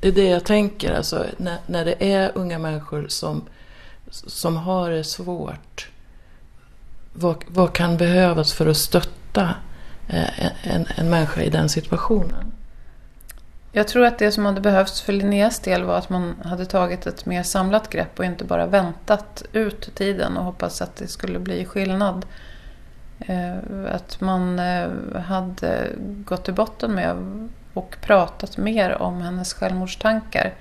Det 0.00 0.08
är 0.08 0.12
det 0.12 0.28
jag 0.28 0.44
tänker, 0.44 0.94
alltså, 0.94 1.26
när, 1.36 1.58
när 1.66 1.84
det 1.84 2.12
är 2.12 2.32
unga 2.34 2.58
människor 2.58 3.06
som, 3.08 3.44
som 4.10 4.56
har 4.56 4.90
det 4.90 5.04
svårt. 5.04 5.88
Vad, 7.12 7.44
vad 7.46 7.72
kan 7.72 7.96
behövas 7.96 8.52
för 8.52 8.66
att 8.66 8.76
stötta 8.76 9.54
eh, 10.08 10.66
en, 10.74 10.86
en 10.96 11.10
människa 11.10 11.42
i 11.42 11.50
den 11.50 11.68
situationen? 11.68 12.52
Jag 13.72 13.88
tror 13.88 14.04
att 14.04 14.18
det 14.18 14.32
som 14.32 14.44
hade 14.44 14.60
behövts 14.60 15.00
för 15.00 15.12
Linneas 15.12 15.60
del 15.60 15.84
var 15.84 15.98
att 15.98 16.08
man 16.08 16.34
hade 16.44 16.66
tagit 16.66 17.06
ett 17.06 17.26
mer 17.26 17.42
samlat 17.42 17.90
grepp 17.90 18.18
och 18.18 18.24
inte 18.24 18.44
bara 18.44 18.66
väntat 18.66 19.42
ut 19.52 19.94
tiden 19.94 20.36
och 20.36 20.44
hoppats 20.44 20.82
att 20.82 20.96
det 20.96 21.08
skulle 21.08 21.38
bli 21.38 21.64
skillnad. 21.64 22.26
Eh, 23.26 23.56
att 23.94 24.20
man 24.20 24.58
eh, 24.58 24.90
hade 25.20 25.88
gått 26.24 26.44
till 26.44 26.54
botten 26.54 26.94
med 26.94 27.16
och 27.74 27.96
pratat 28.00 28.56
mer 28.56 29.02
om 29.02 29.20
hennes 29.20 29.54
självmordstankar. 29.54 30.54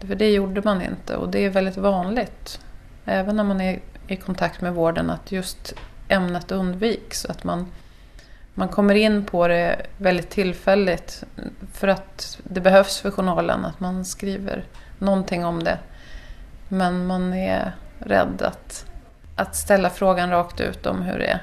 För 0.00 0.14
det 0.14 0.32
gjorde 0.32 0.62
man 0.64 0.82
inte 0.82 1.16
och 1.16 1.28
det 1.28 1.44
är 1.44 1.50
väldigt 1.50 1.76
vanligt. 1.76 2.60
Även 3.04 3.36
när 3.36 3.44
man 3.44 3.60
är 3.60 3.80
i 4.06 4.16
kontakt 4.16 4.60
med 4.60 4.74
vården 4.74 5.10
att 5.10 5.32
just 5.32 5.74
ämnet 6.08 6.52
undviks. 6.52 7.24
Att 7.24 7.44
man, 7.44 7.66
man 8.54 8.68
kommer 8.68 8.94
in 8.94 9.24
på 9.24 9.48
det 9.48 9.86
väldigt 9.96 10.30
tillfälligt 10.30 11.24
för 11.72 11.88
att 11.88 12.38
det 12.42 12.60
behövs 12.60 13.00
för 13.00 13.10
journalen 13.10 13.64
att 13.64 13.80
man 13.80 14.04
skriver 14.04 14.64
någonting 14.98 15.44
om 15.44 15.64
det. 15.64 15.78
Men 16.68 17.06
man 17.06 17.34
är 17.34 17.72
rädd 17.98 18.42
att, 18.42 18.86
att 19.36 19.56
ställa 19.56 19.90
frågan 19.90 20.30
rakt 20.30 20.60
ut 20.60 20.86
om 20.86 21.02
hur 21.02 21.18
det 21.18 21.26
är. 21.26 21.40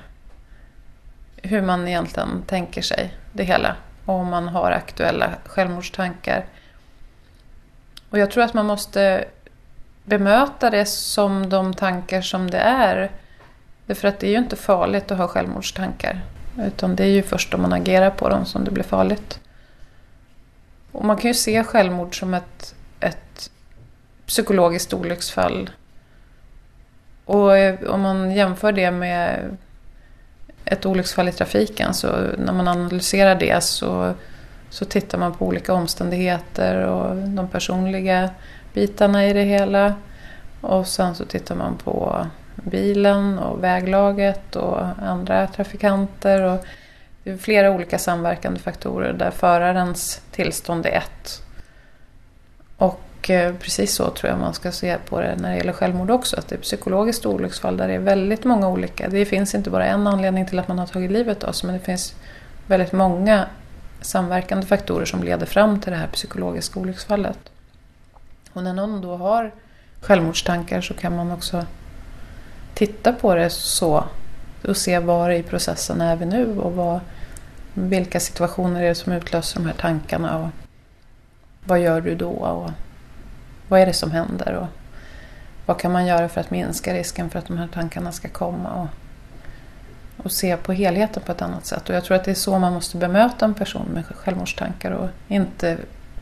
Hur 1.47 1.61
man 1.61 1.87
egentligen 1.87 2.43
tänker 2.47 2.81
sig 2.81 3.13
det 3.33 3.43
hela 3.43 3.75
och 4.05 4.15
om 4.15 4.27
man 4.27 4.47
har 4.47 4.71
aktuella 4.71 5.29
självmordstankar. 5.45 6.45
Och 8.09 8.17
jag 8.17 8.31
tror 8.31 8.43
att 8.43 8.53
man 8.53 8.65
måste 8.65 9.25
bemöta 10.03 10.69
det 10.69 10.85
som 10.85 11.49
de 11.49 11.73
tankar 11.73 12.21
som 12.21 12.51
det 12.51 12.57
är. 12.57 13.11
Därför 13.85 14.07
att 14.07 14.19
det 14.19 14.27
är 14.27 14.31
ju 14.31 14.37
inte 14.37 14.55
farligt 14.55 15.11
att 15.11 15.17
ha 15.17 15.27
självmordstankar. 15.27 16.21
Utan 16.65 16.95
det 16.95 17.03
är 17.03 17.09
ju 17.09 17.23
först 17.23 17.53
om 17.53 17.61
man 17.61 17.73
agerar 17.73 18.09
på 18.09 18.29
dem 18.29 18.45
som 18.45 18.63
det 18.63 18.71
blir 18.71 18.83
farligt. 18.83 19.39
Och 20.91 21.05
man 21.05 21.17
kan 21.17 21.27
ju 21.27 21.33
se 21.33 21.63
självmord 21.63 22.19
som 22.19 22.33
ett, 22.33 22.75
ett 22.99 23.51
psykologiskt 24.25 24.93
olycksfall. 24.93 25.69
Och 27.25 27.51
om 27.87 28.01
man 28.01 28.31
jämför 28.31 28.71
det 28.71 28.91
med 28.91 29.57
ett 30.71 30.85
olycksfall 30.85 31.29
i 31.29 31.31
trafiken 31.31 31.93
så 31.93 32.07
när 32.37 32.53
man 32.53 32.67
analyserar 32.67 33.35
det 33.35 33.63
så, 33.63 34.13
så 34.69 34.85
tittar 34.85 35.17
man 35.17 35.33
på 35.33 35.45
olika 35.45 35.73
omständigheter 35.73 36.85
och 36.85 37.15
de 37.15 37.47
personliga 37.47 38.29
bitarna 38.73 39.27
i 39.27 39.33
det 39.33 39.43
hela. 39.43 39.93
Och 40.61 40.87
sen 40.87 41.15
så 41.15 41.25
tittar 41.25 41.55
man 41.55 41.77
på 41.77 42.27
bilen 42.55 43.39
och 43.39 43.63
väglaget 43.63 44.55
och 44.55 44.79
andra 45.03 45.47
trafikanter. 45.47 46.41
Och 46.41 46.65
det 47.23 47.31
är 47.31 47.37
flera 47.37 47.71
olika 47.71 47.99
samverkande 47.99 48.59
faktorer 48.59 49.13
där 49.13 49.31
förarens 49.31 50.21
tillstånd 50.31 50.85
är 50.85 50.91
ett. 50.91 51.41
Och 52.77 53.01
Eh, 53.29 53.53
precis 53.53 53.95
så 53.95 54.09
tror 54.09 54.31
jag 54.31 54.39
man 54.39 54.53
ska 54.53 54.71
se 54.71 54.97
på 55.09 55.21
det 55.21 55.35
när 55.35 55.49
det 55.51 55.57
gäller 55.57 55.73
självmord 55.73 56.11
också. 56.11 56.37
Att 56.39 56.47
det 56.47 56.55
är 56.55 56.59
psykologiskt 56.59 57.25
olycksfall 57.25 57.77
där 57.77 57.87
det 57.87 57.93
är 57.93 57.99
väldigt 57.99 58.43
många 58.43 58.69
olika. 58.69 59.09
Det 59.09 59.25
finns 59.25 59.55
inte 59.55 59.69
bara 59.69 59.85
en 59.85 60.07
anledning 60.07 60.45
till 60.45 60.59
att 60.59 60.67
man 60.67 60.79
har 60.79 60.87
tagit 60.87 61.11
livet 61.11 61.43
av 61.43 61.51
sig 61.51 61.67
men 61.67 61.79
det 61.79 61.85
finns 61.85 62.15
väldigt 62.67 62.91
många 62.91 63.45
samverkande 64.01 64.65
faktorer 64.65 65.05
som 65.05 65.23
leder 65.23 65.45
fram 65.45 65.79
till 65.79 65.91
det 65.91 65.97
här 65.97 66.07
psykologiska 66.07 66.79
olycksfallet. 66.79 67.39
Och 68.53 68.63
när 68.63 68.73
någon 68.73 69.01
då 69.01 69.15
har 69.15 69.51
självmordstankar 70.01 70.81
så 70.81 70.93
kan 70.93 71.15
man 71.15 71.31
också 71.31 71.65
titta 72.73 73.13
på 73.13 73.35
det 73.35 73.49
så 73.49 74.03
och 74.67 74.77
se 74.77 74.99
var 74.99 75.29
i 75.29 75.43
processen 75.43 76.01
är 76.01 76.15
vi 76.15 76.25
nu 76.25 76.57
och 76.59 76.73
vad, 76.73 76.99
vilka 77.73 78.19
situationer 78.19 78.83
är 78.83 78.87
det 78.87 78.95
som 78.95 79.13
utlöser 79.13 79.59
de 79.59 79.65
här 79.65 79.73
tankarna 79.73 80.37
och 80.37 80.49
vad 81.65 81.79
gör 81.79 82.01
du 82.01 82.15
då 82.15 82.29
och 82.29 82.71
vad 83.67 83.79
är 83.79 83.85
det 83.85 83.93
som 83.93 84.11
händer 84.11 84.53
och 84.53 84.67
vad 85.65 85.79
kan 85.79 85.91
man 85.91 86.05
göra 86.05 86.29
för 86.29 86.41
att 86.41 86.51
minska 86.51 86.93
risken 86.93 87.29
för 87.29 87.39
att 87.39 87.47
de 87.47 87.57
här 87.57 87.67
tankarna 87.67 88.11
ska 88.11 88.27
komma 88.29 88.69
och, 88.73 88.87
och 90.25 90.31
se 90.31 90.57
på 90.57 90.73
helheten 90.73 91.23
på 91.25 91.31
ett 91.31 91.41
annat 91.41 91.65
sätt. 91.65 91.89
Och 91.89 91.95
jag 91.95 92.03
tror 92.03 92.17
att 92.17 92.23
det 92.23 92.31
är 92.31 92.35
så 92.35 92.59
man 92.59 92.73
måste 92.73 92.97
bemöta 92.97 93.45
en 93.45 93.53
person 93.53 93.87
med 93.93 94.05
självmordstankar 94.05 94.91
och 94.91 95.09
inte 95.27 95.77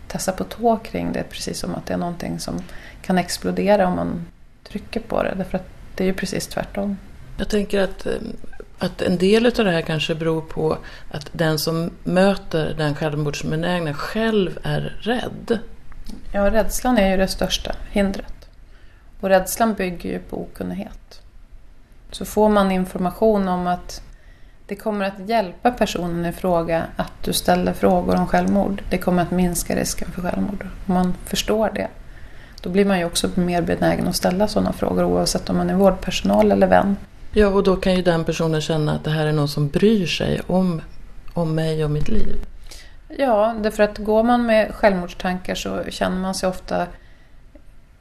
tassa 0.08 0.32
på 0.32 0.44
tå 0.44 0.78
kring 0.78 1.14
det 1.14 1.24
precis 1.24 1.60
som 1.60 1.76
att 1.76 1.86
det 1.86 1.94
är 1.94 1.98
någonting 1.98 2.40
som 2.40 2.62
kan 3.02 3.18
explodera 3.18 3.88
om 3.88 3.96
man 3.96 4.26
trycker 4.70 5.00
på 5.00 5.24
det. 5.24 5.34
Därför 5.38 5.58
att 5.58 5.68
det 5.96 6.04
är 6.04 6.08
ju 6.08 6.14
precis 6.14 6.48
tvärtom. 6.48 6.98
Jag 7.38 7.50
tänker 7.50 7.80
att, 7.80 8.08
att 8.80 9.02
en 9.02 9.18
del 9.18 9.46
av 9.46 9.52
det 9.66 9.72
här 9.72 9.82
kanske 9.82 10.16
beror 10.16 10.42
på 10.42 10.78
att 11.12 11.30
den 11.32 11.60
som 11.60 11.92
möter 12.04 12.74
den 12.78 12.96
självmordsbenägna 12.96 13.94
själv 13.94 14.60
är 14.64 14.98
rädd. 15.00 15.60
Ja, 16.32 16.52
rädslan 16.52 16.98
är 16.98 17.12
ju 17.12 17.18
det 17.18 17.28
största 17.28 17.76
hindret. 17.92 18.50
Och 19.20 19.30
rädslan 19.30 19.74
bygger 19.74 20.10
ju 20.10 20.20
på 20.20 20.42
okunnighet. 20.42 21.22
Så 22.12 22.26
får 22.26 22.50
man 22.50 22.72
information 22.72 23.48
om 23.48 23.68
att 23.68 24.02
det 24.68 24.76
kommer 24.76 25.06
att 25.06 25.30
hjälpa 25.30 25.72
personen 25.72 26.26
i 26.26 26.32
fråga 26.32 26.84
att 26.96 27.12
du 27.24 27.34
ställer 27.34 27.74
frågor 27.74 28.16
om 28.16 28.28
självmord. 28.28 28.82
Det 28.90 28.98
kommer 28.98 29.22
att 29.22 29.32
minska 29.32 29.76
risken 29.76 30.12
för 30.12 30.22
självmord. 30.22 30.68
Om 30.86 30.94
man 30.94 31.14
förstår 31.26 31.72
det. 31.76 31.88
Då 32.62 32.70
blir 32.70 32.86
man 32.86 33.00
ju 33.00 33.06
också 33.06 33.30
mer 33.36 33.62
benägen 33.62 34.08
att 34.08 34.16
ställa 34.16 34.48
sådana 34.48 34.74
frågor 34.74 35.04
oavsett 35.04 35.50
om 35.50 35.58
man 35.58 35.70
är 35.70 35.76
vårdpersonal 35.76 36.52
eller 36.52 36.68
vän. 36.68 36.98
Ja, 37.32 37.48
och 37.48 37.64
då 37.64 37.76
kan 37.76 37.96
ju 37.96 38.02
den 38.02 38.24
personen 38.24 38.62
känna 38.62 38.96
att 38.96 39.04
det 39.04 39.12
här 39.12 39.28
är 39.28 39.34
någon 39.34 39.48
som 39.48 39.70
bryr 39.70 40.06
sig 40.06 40.42
om, 40.48 40.82
om 41.34 41.56
mig 41.56 41.84
och 41.84 41.92
mitt 41.92 42.10
liv. 42.10 42.36
Ja, 43.08 43.56
därför 43.60 43.84
att 43.84 43.98
går 43.98 44.24
man 44.24 44.46
med 44.46 44.76
självmordstankar 44.76 45.56
så 45.56 45.84
känner 45.90 46.18
man 46.18 46.36
sig 46.36 46.50
ofta 46.50 46.88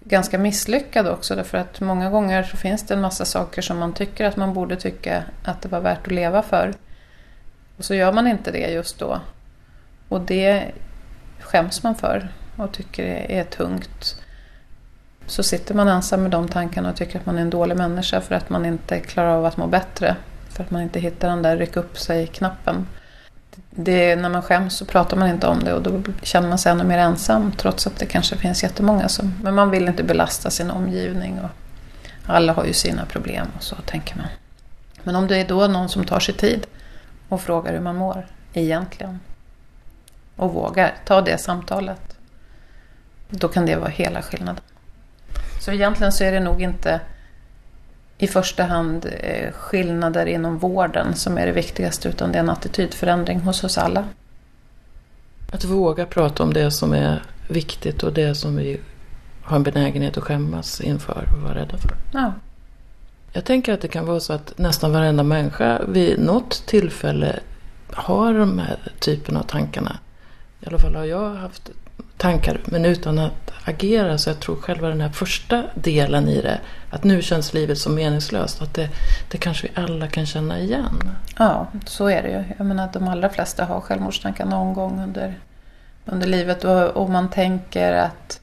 ganska 0.04 0.38
misslyckad 0.38 1.06
också 1.06 1.36
därför 1.36 1.58
att 1.58 1.80
många 1.80 2.10
gånger 2.10 2.42
så 2.42 2.56
finns 2.56 2.82
det 2.82 2.94
en 2.94 3.00
massa 3.00 3.24
saker 3.24 3.62
som 3.62 3.78
man 3.78 3.92
tycker 3.92 4.24
att 4.24 4.36
man 4.36 4.54
borde 4.54 4.76
tycka 4.76 5.24
att 5.44 5.62
det 5.62 5.68
var 5.68 5.80
värt 5.80 6.06
att 6.06 6.12
leva 6.12 6.42
för. 6.42 6.74
Och 7.78 7.84
så 7.84 7.94
gör 7.94 8.12
man 8.12 8.26
inte 8.26 8.50
det 8.50 8.70
just 8.70 8.98
då. 8.98 9.20
Och 10.08 10.20
det 10.20 10.72
skäms 11.40 11.82
man 11.82 11.94
för 11.94 12.28
och 12.56 12.72
tycker 12.72 13.04
är 13.30 13.44
tungt. 13.44 14.22
Så 15.26 15.42
sitter 15.42 15.74
man 15.74 15.88
ensam 15.88 16.22
med 16.22 16.30
de 16.30 16.48
tankarna 16.48 16.90
och 16.90 16.96
tycker 16.96 17.18
att 17.18 17.26
man 17.26 17.38
är 17.38 17.42
en 17.42 17.50
dålig 17.50 17.76
människa 17.76 18.20
för 18.20 18.34
att 18.34 18.50
man 18.50 18.66
inte 18.66 19.00
klarar 19.00 19.36
av 19.36 19.44
att 19.44 19.56
må 19.56 19.66
bättre. 19.66 20.16
För 20.48 20.62
att 20.62 20.70
man 20.70 20.82
inte 20.82 21.00
hittar 21.00 21.28
den 21.28 21.42
där 21.42 21.56
ryck 21.56 21.76
upp 21.76 21.98
sig-knappen 21.98 22.86
det, 23.70 24.16
när 24.16 24.28
man 24.28 24.42
skäms 24.42 24.76
så 24.76 24.84
pratar 24.84 25.16
man 25.16 25.28
inte 25.28 25.46
om 25.46 25.64
det 25.64 25.74
och 25.74 25.82
då 25.82 26.02
känner 26.22 26.48
man 26.48 26.58
sig 26.58 26.72
ännu 26.72 26.84
mer 26.84 26.98
ensam 26.98 27.52
trots 27.52 27.86
att 27.86 27.98
det 27.98 28.06
kanske 28.06 28.36
finns 28.36 28.62
jättemånga 28.62 29.08
som... 29.08 29.34
Men 29.42 29.54
man 29.54 29.70
vill 29.70 29.88
inte 29.88 30.02
belasta 30.02 30.50
sin 30.50 30.70
omgivning 30.70 31.40
och 31.40 31.50
alla 32.26 32.52
har 32.52 32.64
ju 32.64 32.72
sina 32.72 33.06
problem 33.06 33.46
och 33.56 33.62
så 33.62 33.76
tänker 33.76 34.16
man. 34.16 34.26
Men 35.02 35.16
om 35.16 35.26
det 35.26 35.36
är 35.36 35.48
då 35.48 35.66
någon 35.66 35.88
som 35.88 36.04
tar 36.04 36.20
sig 36.20 36.34
tid 36.34 36.66
och 37.28 37.40
frågar 37.40 37.72
hur 37.72 37.80
man 37.80 37.96
mår 37.96 38.26
egentligen 38.52 39.20
och 40.36 40.52
vågar 40.52 40.94
ta 41.04 41.20
det 41.20 41.38
samtalet, 41.38 42.16
då 43.28 43.48
kan 43.48 43.66
det 43.66 43.76
vara 43.76 43.90
hela 43.90 44.22
skillnaden. 44.22 44.62
Så 45.60 45.72
egentligen 45.72 46.12
så 46.12 46.24
är 46.24 46.32
det 46.32 46.40
nog 46.40 46.62
inte 46.62 47.00
i 48.18 48.26
första 48.26 48.64
hand 48.64 49.06
eh, 49.20 49.52
skillnader 49.52 50.26
inom 50.26 50.58
vården 50.58 51.14
som 51.14 51.38
är 51.38 51.46
det 51.46 51.52
viktigaste 51.52 52.08
utan 52.08 52.32
det 52.32 52.38
är 52.38 52.42
en 52.42 52.50
attitydförändring 52.50 53.40
hos 53.40 53.64
oss 53.64 53.78
alla. 53.78 54.04
Att 55.52 55.64
våga 55.64 56.06
prata 56.06 56.42
om 56.42 56.52
det 56.52 56.70
som 56.70 56.92
är 56.92 57.22
viktigt 57.48 58.02
och 58.02 58.12
det 58.12 58.34
som 58.34 58.56
vi 58.56 58.80
har 59.42 59.56
en 59.56 59.62
benägenhet 59.62 60.16
att 60.16 60.24
skämmas 60.24 60.80
inför 60.80 61.28
och 61.32 61.42
vara 61.42 61.54
rädda 61.54 61.78
för. 61.78 61.96
Ja. 62.12 62.32
Jag 63.32 63.44
tänker 63.44 63.72
att 63.72 63.80
det 63.80 63.88
kan 63.88 64.06
vara 64.06 64.20
så 64.20 64.32
att 64.32 64.58
nästan 64.58 64.92
varenda 64.92 65.22
människa 65.22 65.80
vid 65.88 66.18
något 66.18 66.66
tillfälle 66.66 67.40
har 67.92 68.34
de 68.34 68.58
här 68.58 68.78
typen 68.98 69.36
av 69.36 69.42
tankarna. 69.42 69.98
I 70.60 70.66
alla 70.66 70.78
fall 70.78 70.94
har 70.94 71.04
jag 71.04 71.34
haft 71.34 71.70
tankar 72.24 72.60
men 72.64 72.84
utan 72.84 73.18
att 73.18 73.52
agera. 73.64 74.18
Så 74.18 74.30
jag 74.30 74.40
tror 74.40 74.56
själva 74.56 74.88
den 74.88 75.00
här 75.00 75.08
första 75.08 75.64
delen 75.74 76.28
i 76.28 76.42
det, 76.42 76.60
att 76.90 77.04
nu 77.04 77.22
känns 77.22 77.54
livet 77.54 77.78
så 77.78 77.90
meningslöst, 77.90 78.62
att 78.62 78.74
det, 78.74 78.88
det 79.30 79.38
kanske 79.38 79.68
vi 79.68 79.82
alla 79.82 80.08
kan 80.08 80.26
känna 80.26 80.58
igen. 80.58 81.10
Ja, 81.38 81.66
så 81.86 82.06
är 82.06 82.22
det 82.22 82.28
ju. 82.28 82.44
Jag 82.58 82.66
menar 82.66 82.84
att 82.84 82.92
de 82.92 83.08
allra 83.08 83.28
flesta 83.28 83.64
har 83.64 83.80
självmordstankar 83.80 84.46
någon 84.46 84.74
gång 84.74 85.02
under 85.02 85.34
under 86.04 86.26
livet 86.26 86.64
och, 86.64 86.88
och 86.88 87.10
man 87.10 87.30
tänker 87.30 87.92
att 87.92 88.40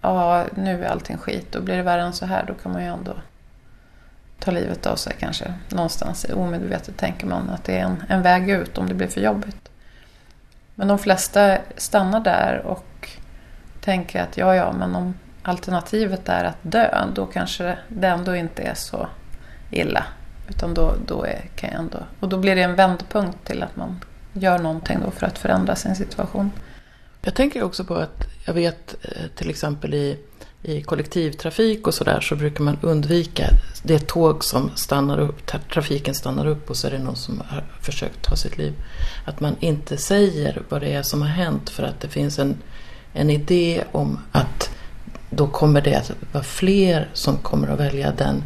ja, 0.00 0.44
nu 0.54 0.84
är 0.84 0.88
allting 0.88 1.18
skit 1.18 1.54
och 1.54 1.62
blir 1.62 1.76
det 1.76 1.82
värre 1.82 2.02
än 2.02 2.12
så 2.12 2.26
här 2.26 2.44
då 2.46 2.54
kan 2.54 2.72
man 2.72 2.82
ju 2.82 2.88
ändå 2.88 3.12
ta 4.38 4.50
livet 4.50 4.86
av 4.86 4.96
sig 4.96 5.16
kanske. 5.18 5.54
Någonstans 5.68 6.26
omedvetet 6.34 6.96
tänker 6.96 7.26
man 7.26 7.50
att 7.50 7.64
det 7.64 7.78
är 7.78 7.84
en, 7.84 8.04
en 8.08 8.22
väg 8.22 8.50
ut 8.50 8.78
om 8.78 8.88
det 8.88 8.94
blir 8.94 9.08
för 9.08 9.20
jobbigt. 9.20 9.68
Men 10.74 10.88
de 10.88 10.98
flesta 10.98 11.58
stannar 11.76 12.20
där 12.20 12.62
och 12.66 12.93
tänker 13.84 14.22
att 14.22 14.36
ja, 14.36 14.54
ja, 14.54 14.72
men 14.72 14.94
om 14.94 15.14
alternativet 15.42 16.28
är 16.28 16.44
att 16.44 16.58
dö, 16.62 17.06
då 17.14 17.26
kanske 17.26 17.78
det 17.88 18.06
ändå 18.06 18.36
inte 18.36 18.62
är 18.62 18.74
så 18.74 19.08
illa. 19.70 20.04
Utan 20.48 20.74
då, 20.74 20.94
då 21.06 21.24
är, 21.24 21.50
kan 21.56 21.70
jag 21.70 21.78
ändå... 21.80 21.98
Och 22.20 22.28
då 22.28 22.38
blir 22.38 22.56
det 22.56 22.62
en 22.62 22.74
vändpunkt 22.74 23.44
till 23.44 23.62
att 23.62 23.76
man 23.76 24.00
gör 24.32 24.58
någonting 24.58 24.98
då 25.04 25.10
för 25.10 25.26
att 25.26 25.38
förändra 25.38 25.76
sin 25.76 25.96
situation. 25.96 26.50
Jag 27.22 27.34
tänker 27.34 27.62
också 27.62 27.84
på 27.84 27.94
att 27.94 28.26
jag 28.46 28.54
vet 28.54 28.94
eh, 29.02 29.26
till 29.34 29.50
exempel 29.50 29.94
i, 29.94 30.18
i 30.62 30.82
kollektivtrafik 30.82 31.86
och 31.86 31.94
sådär 31.94 32.20
så 32.20 32.36
brukar 32.36 32.64
man 32.64 32.78
undvika 32.82 33.44
det 33.82 34.06
tåg 34.06 34.44
som 34.44 34.70
stannar 34.74 35.18
upp, 35.20 35.46
trafiken 35.72 36.14
stannar 36.14 36.46
upp 36.46 36.70
och 36.70 36.76
så 36.76 36.86
är 36.86 36.90
det 36.90 36.98
någon 36.98 37.16
som 37.16 37.42
har 37.48 37.64
försökt 37.80 38.22
ta 38.22 38.36
sitt 38.36 38.58
liv. 38.58 38.72
Att 39.24 39.40
man 39.40 39.56
inte 39.60 39.96
säger 39.96 40.62
vad 40.68 40.80
det 40.80 40.92
är 40.92 41.02
som 41.02 41.22
har 41.22 41.28
hänt 41.28 41.70
för 41.70 41.82
att 41.82 42.00
det 42.00 42.08
finns 42.08 42.38
en, 42.38 42.56
en 43.14 43.30
idé 43.30 43.84
om 43.92 44.18
att 44.32 44.70
då 45.30 45.46
kommer 45.46 45.80
det 45.80 45.94
att 45.94 46.10
vara 46.32 46.44
fler 46.44 47.08
som 47.12 47.36
kommer 47.36 47.68
att 47.68 47.80
välja 47.80 48.12
den 48.12 48.44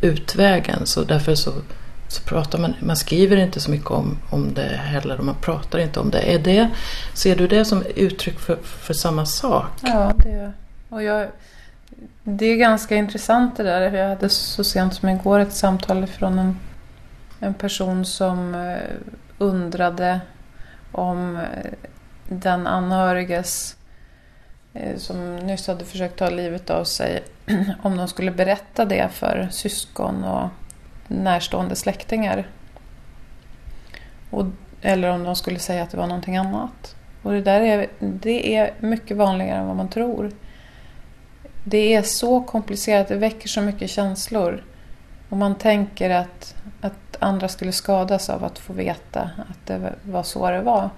utvägen. 0.00 0.86
Så 0.86 1.04
därför 1.04 1.34
så, 1.34 1.52
så 2.08 2.22
pratar 2.22 2.58
man, 2.58 2.74
man 2.80 2.96
skriver 2.96 3.36
inte 3.36 3.60
så 3.60 3.70
mycket 3.70 3.90
om, 3.90 4.18
om 4.30 4.54
det 4.54 4.76
heller 4.76 5.18
och 5.18 5.24
man 5.24 5.34
pratar 5.34 5.78
inte 5.78 6.00
om 6.00 6.10
det. 6.10 6.34
Är 6.34 6.38
det. 6.38 6.70
Ser 7.14 7.36
du 7.36 7.48
det 7.48 7.64
som 7.64 7.82
uttryck 7.96 8.38
för, 8.38 8.56
för 8.56 8.94
samma 8.94 9.26
sak? 9.26 9.70
Ja, 9.82 10.12
det 10.16 10.52
och 10.88 11.02
jag, 11.02 11.28
det 12.22 12.46
är 12.46 12.56
ganska 12.56 12.96
intressant 12.96 13.56
det 13.56 13.62
där. 13.62 13.92
Jag 13.92 14.08
hade 14.08 14.28
så 14.28 14.64
sent 14.64 14.94
som 14.94 15.08
igår 15.08 15.40
ett 15.40 15.52
samtal 15.52 16.06
från 16.06 16.38
en, 16.38 16.58
en 17.40 17.54
person 17.54 18.04
som 18.04 18.54
eh, 18.54 18.76
undrade 19.38 20.20
om 20.92 21.36
eh, 21.36 21.70
den 22.28 22.66
anhöriges 22.66 23.76
Eh, 24.80 24.96
som 24.96 25.36
nyss 25.36 25.66
hade 25.66 25.84
försökt 25.84 26.18
ta 26.18 26.30
livet 26.30 26.70
av 26.70 26.84
sig, 26.84 27.22
om 27.82 27.96
de 27.96 28.08
skulle 28.08 28.30
berätta 28.30 28.84
det 28.84 29.08
för 29.12 29.48
syskon 29.50 30.24
och 30.24 30.48
närstående 31.08 31.76
släktingar. 31.76 32.46
Och, 34.30 34.46
eller 34.82 35.08
om 35.08 35.24
de 35.24 35.36
skulle 35.36 35.58
säga 35.58 35.82
att 35.82 35.90
det 35.90 35.96
var 35.96 36.06
någonting 36.06 36.36
annat. 36.36 36.96
Och 37.22 37.32
det 37.32 37.42
där 37.42 37.60
är, 37.60 37.86
det 37.98 38.56
är 38.56 38.74
mycket 38.80 39.16
vanligare 39.16 39.58
än 39.58 39.66
vad 39.66 39.76
man 39.76 39.88
tror. 39.88 40.30
Det 41.64 41.94
är 41.94 42.02
så 42.02 42.40
komplicerat, 42.40 43.08
det 43.08 43.16
väcker 43.16 43.48
så 43.48 43.60
mycket 43.60 43.90
känslor. 43.90 44.64
Och 45.28 45.36
man 45.36 45.54
tänker 45.54 46.10
att, 46.10 46.54
att 46.80 47.16
andra 47.18 47.48
skulle 47.48 47.72
skadas 47.72 48.30
av 48.30 48.44
att 48.44 48.58
få 48.58 48.72
veta 48.72 49.30
att 49.36 49.66
det 49.66 49.92
var 50.02 50.22
så 50.22 50.50
det 50.50 50.60
var. 50.60 50.90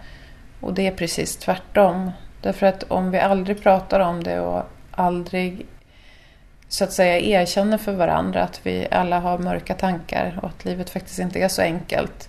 Och 0.61 0.75
det 0.75 0.87
är 0.87 0.93
precis 0.93 1.37
tvärtom. 1.37 2.11
Därför 2.43 2.67
att 2.67 2.83
om 2.83 3.11
vi 3.11 3.19
aldrig 3.19 3.63
pratar 3.63 4.01
om 4.01 4.23
det 4.23 4.41
och 4.41 4.63
aldrig 4.91 5.67
så 6.69 6.85
att 6.85 6.93
säga 6.93 7.19
erkänner 7.19 7.79
för 7.79 7.93
varandra 7.93 8.43
att 8.43 8.61
vi 8.63 8.89
alla 8.91 9.21
har 9.21 9.39
mörka 9.39 9.75
tankar 9.75 10.39
och 10.43 10.49
att 10.49 10.65
livet 10.65 10.91
faktiskt 10.91 11.19
inte 11.19 11.39
är 11.39 11.49
så 11.49 11.63
enkelt. 11.63 12.29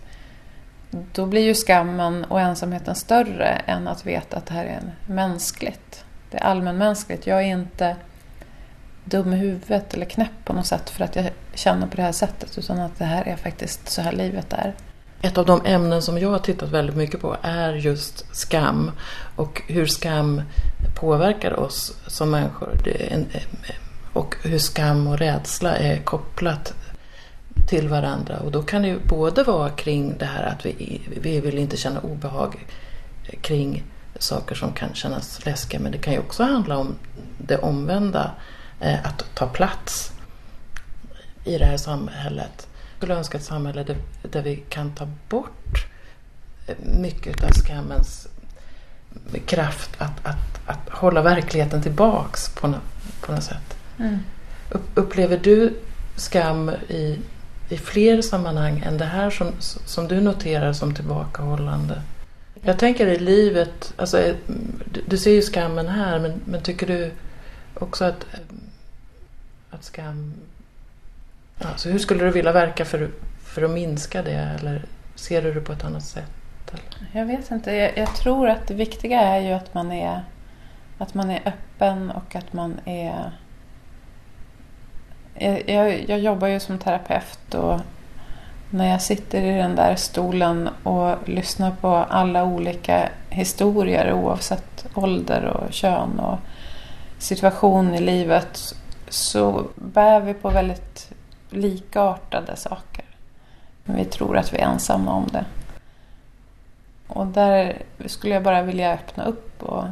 Då 0.89 1.25
blir 1.25 1.41
ju 1.41 1.55
skammen 1.55 2.25
och 2.25 2.41
ensamheten 2.41 2.95
större 2.95 3.47
än 3.47 3.87
att 3.87 4.05
veta 4.05 4.37
att 4.37 4.45
det 4.45 4.53
här 4.53 4.65
är 4.65 4.81
mänskligt. 5.05 6.05
Det 6.31 6.37
är 6.37 6.43
allmänmänskligt. 6.43 7.27
Jag 7.27 7.37
är 7.37 7.45
inte 7.45 7.95
dum 9.03 9.33
i 9.33 9.37
huvudet 9.37 9.93
eller 9.93 10.05
knäpp 10.05 10.45
på 10.45 10.53
något 10.53 10.65
sätt 10.65 10.89
för 10.89 11.03
att 11.03 11.15
jag 11.15 11.29
känner 11.53 11.87
på 11.87 11.95
det 11.95 12.01
här 12.01 12.11
sättet 12.11 12.57
utan 12.57 12.79
att 12.79 12.99
det 12.99 13.05
här 13.05 13.27
är 13.27 13.35
faktiskt 13.35 13.89
så 13.89 14.01
här 14.01 14.11
livet 14.11 14.53
är. 14.53 14.73
Ett 15.23 15.37
av 15.37 15.45
de 15.45 15.61
ämnen 15.65 16.01
som 16.01 16.17
jag 16.17 16.29
har 16.29 16.39
tittat 16.39 16.69
väldigt 16.69 16.95
mycket 16.95 17.21
på 17.21 17.37
är 17.41 17.73
just 17.73 18.35
skam 18.35 18.91
och 19.35 19.61
hur 19.67 19.85
skam 19.85 20.41
påverkar 20.95 21.59
oss 21.59 21.93
som 22.07 22.31
människor. 22.31 22.77
och 24.13 24.35
hur 24.43 24.57
skam 24.57 25.07
och 25.07 25.17
rädsla 25.17 25.77
är 25.77 25.97
kopplat 25.97 26.73
till 27.69 27.89
varandra. 27.89 28.39
Och 28.39 28.51
då 28.51 28.63
kan 28.63 28.81
det 28.81 28.87
ju 28.87 28.99
både 28.99 29.43
vara 29.43 29.69
kring 29.69 30.17
det 30.17 30.25
här 30.25 30.43
att 30.43 30.65
vi, 30.65 31.01
vi 31.21 31.39
vill 31.39 31.57
inte 31.57 31.77
känna 31.77 31.99
obehag 31.99 32.67
kring 33.41 33.83
saker 34.19 34.55
som 34.55 34.73
kan 34.73 34.93
kännas 34.93 35.45
läskiga. 35.45 35.79
Men 35.79 35.91
det 35.91 35.97
kan 35.97 36.13
ju 36.13 36.19
också 36.19 36.43
handla 36.43 36.77
om 36.77 36.95
det 37.37 37.57
omvända, 37.57 38.31
eh, 38.79 39.05
att 39.05 39.25
ta 39.35 39.47
plats 39.47 40.11
i 41.43 41.57
det 41.57 41.65
här 41.65 41.77
samhället 41.77 42.67
skulle 43.01 43.15
önska 43.15 43.37
ett 43.37 43.43
samhälle 43.43 43.83
där, 43.83 43.97
där 44.21 44.41
vi 44.41 44.55
kan 44.55 44.91
ta 44.91 45.07
bort 45.29 45.87
mycket 46.77 47.43
av 47.43 47.51
skammens 47.51 48.27
kraft 49.45 49.89
att, 49.97 50.25
att, 50.25 50.67
att 50.67 50.89
hålla 50.89 51.21
verkligheten 51.21 51.81
tillbaks 51.81 52.49
på, 52.49 52.67
no, 52.67 52.77
på 53.21 53.31
något 53.31 53.43
sätt. 53.43 53.77
Mm. 53.99 54.17
Upplever 54.95 55.37
du 55.37 55.73
skam 56.15 56.69
i, 56.87 57.19
i 57.69 57.77
fler 57.77 58.21
sammanhang 58.21 58.83
än 58.85 58.97
det 58.97 59.05
här 59.05 59.29
som, 59.29 59.47
som 59.59 60.07
du 60.07 60.21
noterar 60.21 60.73
som 60.73 60.95
tillbakahållande? 60.95 62.01
Jag 62.61 62.79
tänker 62.79 63.07
i 63.07 63.19
livet, 63.19 63.93
alltså, 63.97 64.33
du, 64.91 65.01
du 65.07 65.17
ser 65.17 65.31
ju 65.31 65.41
skammen 65.41 65.87
här, 65.87 66.19
men, 66.19 66.41
men 66.45 66.61
tycker 66.61 66.87
du 66.87 67.11
också 67.73 68.05
att, 68.05 68.25
att 69.69 69.83
skam 69.83 70.33
Alltså, 71.65 71.89
hur 71.89 71.99
skulle 71.99 72.23
du 72.23 72.31
vilja 72.31 72.51
verka 72.51 72.85
för, 72.85 73.09
för 73.43 73.61
att 73.61 73.71
minska 73.71 74.21
det 74.21 74.57
eller 74.59 74.85
ser 75.15 75.41
du 75.41 75.53
det 75.53 75.61
på 75.61 75.73
ett 75.73 75.83
annat 75.83 76.03
sätt? 76.03 76.31
Eller? 76.71 77.19
Jag 77.19 77.25
vet 77.25 77.51
inte. 77.51 77.71
Jag, 77.71 77.97
jag, 77.97 78.15
tror 78.15 78.49
att 78.49 78.67
det 78.67 78.73
viktiga 78.73 79.21
är 79.21 79.39
ju 79.39 79.51
att 79.51 79.73
man 79.73 79.91
är, 79.91 80.23
att 80.97 81.13
man 81.13 81.31
är 81.31 81.41
öppen 81.45 82.11
och 82.11 82.35
att 82.35 82.53
man 82.53 82.79
är... 82.85 83.31
Jag, 85.33 85.69
jag, 85.69 86.09
jag 86.09 86.19
jobbar 86.19 86.47
ju 86.47 86.59
som 86.59 86.79
terapeut 86.79 87.53
och 87.53 87.79
när 88.69 88.91
jag 88.91 89.01
sitter 89.01 89.41
i 89.41 89.57
den 89.57 89.75
där 89.75 89.95
stolen 89.95 90.69
och 90.83 91.29
lyssnar 91.29 91.71
på 91.71 91.87
alla 91.87 92.43
olika 92.43 93.09
historier 93.29 94.13
oavsett 94.13 94.85
ålder 94.93 95.45
och 95.45 95.73
kön 95.73 96.19
och 96.19 96.39
situation 97.17 97.93
i 97.93 97.99
livet 97.99 98.75
så 99.09 99.67
bär 99.75 100.19
vi 100.19 100.33
på 100.33 100.49
väldigt 100.49 101.11
likartade 101.53 102.55
saker. 102.55 103.05
Men 103.83 103.95
vi 103.95 104.05
tror 104.05 104.37
att 104.37 104.53
vi 104.53 104.57
är 104.57 104.65
ensamma 104.65 105.13
om 105.13 105.27
det. 105.31 105.45
Och 107.07 107.27
där 107.27 107.81
skulle 108.05 108.33
jag 108.33 108.43
bara 108.43 108.61
vilja 108.61 108.93
öppna 108.93 109.25
upp 109.25 109.63
och, 109.63 109.83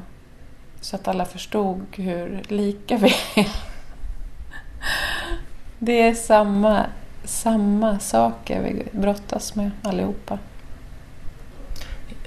så 0.81 0.95
att 0.95 1.07
alla 1.07 1.25
förstod 1.25 1.85
hur 1.91 2.41
lika 2.47 2.97
vi 2.97 3.13
är. 3.35 3.49
Det 5.79 6.01
är 6.01 6.13
samma, 6.13 6.85
samma 7.23 7.99
saker 7.99 8.61
vi 8.61 8.99
brottas 8.99 9.55
med 9.55 9.71
allihopa. 9.83 10.39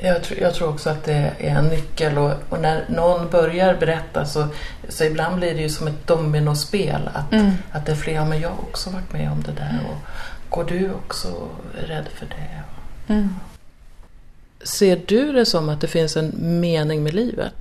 Jag 0.05 0.23
tror, 0.23 0.41
jag 0.41 0.55
tror 0.55 0.69
också 0.69 0.91
att 0.91 1.05
det 1.05 1.33
är 1.39 1.57
en 1.57 1.65
nyckel 1.65 2.19
och, 2.19 2.33
och, 2.49 2.61
när 2.61 2.85
någon 2.89 3.31
börjar 3.31 3.75
berätta 3.75 4.25
så, 4.25 4.47
så 4.89 5.05
ibland 5.05 5.37
blir 5.37 5.55
det 5.55 5.61
ju 5.61 5.69
som 5.69 5.87
ett 5.87 6.07
dominospel. 6.07 7.11
Att, 7.15 7.33
mm. 7.33 7.53
att 7.73 7.87
det 7.87 7.93
är 7.93 7.97
fler, 7.97 8.15
ja 8.15 8.25
men 8.25 8.41
jag 8.41 8.49
har 8.49 8.61
också 8.61 8.91
varit 8.91 9.13
med 9.13 9.33
om 9.33 9.43
det 9.43 9.53
där 9.53 9.81
och 9.91 9.97
går 10.49 10.65
du 10.65 10.93
också 10.93 11.49
rädd 11.75 12.09
för 12.15 12.27
det? 12.27 12.63
Mm. 13.13 13.35
Ser 14.63 15.01
du 15.07 15.33
det 15.33 15.47
som 15.47 15.69
att 15.69 15.81
det 15.81 15.89
finns 15.89 16.17
en 16.17 16.61
mening 16.61 17.03
med 17.03 17.15
livet? 17.15 17.55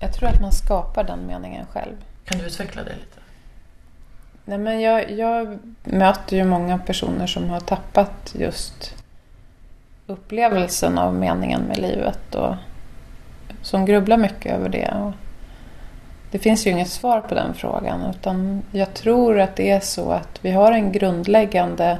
Jag 0.00 0.12
tror 0.12 0.28
att 0.28 0.40
man 0.40 0.52
skapar 0.52 1.04
den 1.04 1.26
meningen 1.26 1.66
själv. 1.72 1.94
Kan 2.24 2.38
du 2.38 2.44
utveckla 2.44 2.82
det 2.82 2.92
lite? 2.92 3.20
Nej, 4.44 4.58
men 4.58 4.80
jag, 4.80 5.10
jag 5.10 5.58
möter 5.84 6.36
ju 6.36 6.44
många 6.44 6.78
personer 6.78 7.26
som 7.26 7.50
har 7.50 7.60
tappat 7.60 8.34
just 8.38 8.94
upplevelsen 10.06 10.98
av 10.98 11.14
meningen 11.14 11.62
med 11.62 11.78
livet 11.78 12.34
och 12.34 12.54
som 13.62 13.86
grubblar 13.86 14.16
mycket 14.16 14.52
över 14.52 14.68
det. 14.68 14.94
Och 15.02 15.12
det 16.30 16.38
finns 16.38 16.66
ju 16.66 16.70
inget 16.70 16.90
svar 16.90 17.20
på 17.20 17.34
den 17.34 17.54
frågan 17.54 18.10
utan 18.10 18.62
jag 18.72 18.94
tror 18.94 19.40
att 19.40 19.56
det 19.56 19.70
är 19.70 19.80
så 19.80 20.10
att 20.10 20.38
vi 20.42 20.50
har 20.50 20.72
en 20.72 20.92
grundläggande 20.92 21.98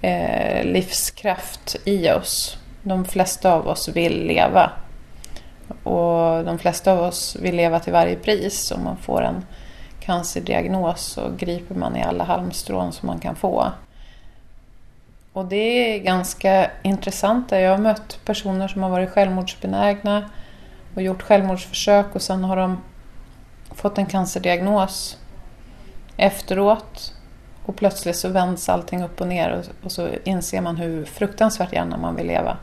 eh, 0.00 0.64
livskraft 0.64 1.76
i 1.84 2.10
oss. 2.10 2.58
De 2.82 3.04
flesta 3.04 3.52
av 3.52 3.68
oss 3.68 3.88
vill 3.88 4.26
leva. 4.26 4.70
Och 5.82 6.44
de 6.44 6.58
flesta 6.58 6.92
av 6.92 7.00
oss 7.00 7.36
vill 7.40 7.56
leva 7.56 7.80
till 7.80 7.92
varje 7.92 8.16
pris. 8.16 8.70
Om 8.70 8.84
man 8.84 8.96
får 8.96 9.22
en 9.22 9.44
cancerdiagnos 10.00 11.02
så 11.02 11.30
griper 11.38 11.74
man 11.74 11.96
i 11.96 12.02
alla 12.02 12.24
halmstrån 12.24 12.92
som 12.92 13.06
man 13.06 13.18
kan 13.18 13.36
få. 13.36 13.64
Och 15.34 15.44
det 15.44 15.56
är 15.96 15.98
ganska 15.98 16.70
intressant. 16.82 17.52
Jag 17.52 17.70
har 17.70 17.78
mött 17.78 18.20
personer 18.24 18.68
som 18.68 18.82
har 18.82 18.90
varit 18.90 19.10
självmordsbenägna 19.10 20.30
och 20.94 21.02
gjort 21.02 21.22
självmordsförsök 21.22 22.14
och 22.14 22.22
sen 22.22 22.44
har 22.44 22.56
de 22.56 22.78
fått 23.70 23.98
en 23.98 24.06
cancerdiagnos 24.06 25.18
efteråt 26.16 27.14
och 27.64 27.76
plötsligt 27.76 28.16
så 28.16 28.28
vänds 28.28 28.68
allting 28.68 29.02
upp 29.02 29.20
och 29.20 29.28
ner 29.28 29.64
och, 29.82 29.92
så 29.92 30.08
inser 30.24 30.60
man 30.60 30.76
hur 30.76 31.04
fruktansvärt 31.04 31.72
gärna 31.72 31.96
man 31.96 32.16
vill 32.16 32.26
leva. 32.26 32.56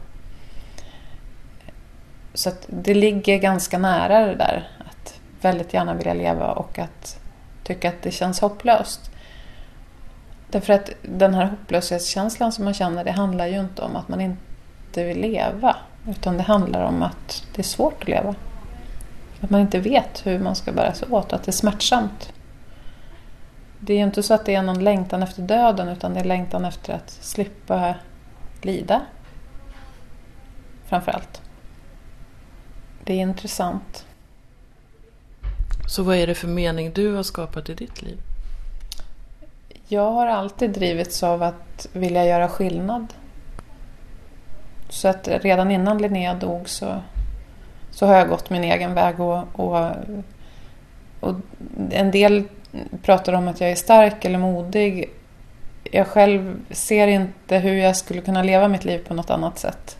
Så 2.33 2.49
att 2.49 2.65
det 2.67 2.93
ligger 2.93 3.37
ganska 3.37 3.77
nära 3.77 4.25
det 4.25 4.35
där 4.35 4.69
att 4.79 5.19
väldigt 5.41 5.73
gärna 5.73 5.93
vilja 5.93 6.13
leva 6.13 6.51
och 6.51 6.79
att 6.79 7.19
tycka 7.63 7.89
att 7.89 8.01
det 8.01 8.11
känns 8.11 8.39
hopplöst. 8.39 9.10
Därför 10.51 10.73
att 10.73 10.89
den 11.01 11.33
här 11.33 11.45
hopplöshetskänslan 11.45 12.51
som 12.51 12.65
man 12.65 12.73
känner 12.73 13.03
det 13.03 13.11
handlar 13.11 13.47
ju 13.47 13.59
inte 13.59 13.81
om 13.81 13.95
att 13.95 14.07
man 14.07 14.21
inte 14.21 15.03
vill 15.03 15.21
leva 15.21 15.75
utan 16.07 16.37
det 16.37 16.43
handlar 16.43 16.83
om 16.85 17.03
att 17.03 17.43
det 17.55 17.61
är 17.61 17.63
svårt 17.63 18.01
att 18.01 18.07
leva. 18.07 18.35
Att 19.41 19.49
man 19.49 19.61
inte 19.61 19.79
vet 19.79 20.25
hur 20.25 20.39
man 20.39 20.55
ska 20.55 20.71
bära 20.71 20.93
sig 20.93 21.07
åt, 21.07 21.33
att 21.33 21.43
det 21.43 21.49
är 21.49 21.53
smärtsamt. 21.53 22.33
Det 23.79 23.93
är 23.93 23.97
ju 23.97 24.03
inte 24.03 24.23
så 24.23 24.33
att 24.33 24.45
det 24.45 24.55
är 24.55 24.61
någon 24.61 24.83
längtan 24.83 25.23
efter 25.23 25.41
döden 25.41 25.87
utan 25.87 26.13
det 26.13 26.19
är 26.19 26.23
längtan 26.23 26.65
efter 26.65 26.93
att 26.93 27.09
slippa 27.09 27.95
lida. 28.61 29.01
Framförallt. 30.85 31.41
Det 33.03 33.13
är 33.13 33.17
intressant. 33.17 34.05
Så 35.87 36.03
vad 36.03 36.15
är 36.15 36.27
det 36.27 36.35
för 36.35 36.47
mening 36.47 36.91
du 36.93 37.15
har 37.15 37.23
skapat 37.23 37.69
i 37.69 37.73
ditt 37.73 38.01
liv? 38.01 38.17
Jag 39.93 40.11
har 40.11 40.27
alltid 40.27 40.69
drivits 40.69 41.23
av 41.23 41.43
att 41.43 41.87
vilja 41.93 42.25
göra 42.25 42.47
skillnad. 42.47 43.13
Så 44.89 45.07
att 45.07 45.27
redan 45.27 45.71
innan 45.71 45.97
Linnea 45.97 46.33
dog 46.33 46.69
så, 46.69 47.01
så 47.91 48.05
har 48.05 48.15
jag 48.15 48.29
gått 48.29 48.49
min 48.49 48.63
egen 48.63 48.93
väg 48.93 49.19
och, 49.19 49.43
och, 49.53 49.91
och 51.19 51.35
en 51.91 52.11
del 52.11 52.43
pratar 53.01 53.33
om 53.33 53.47
att 53.47 53.61
jag 53.61 53.71
är 53.71 53.75
stark 53.75 54.25
eller 54.25 54.39
modig. 54.39 55.09
Jag 55.83 56.07
själv 56.07 56.61
ser 56.69 57.07
inte 57.07 57.57
hur 57.57 57.75
jag 57.75 57.97
skulle 57.97 58.21
kunna 58.21 58.43
leva 58.43 58.67
mitt 58.67 58.85
liv 58.85 59.05
på 59.07 59.13
något 59.13 59.29
annat 59.29 59.59
sätt. 59.59 59.97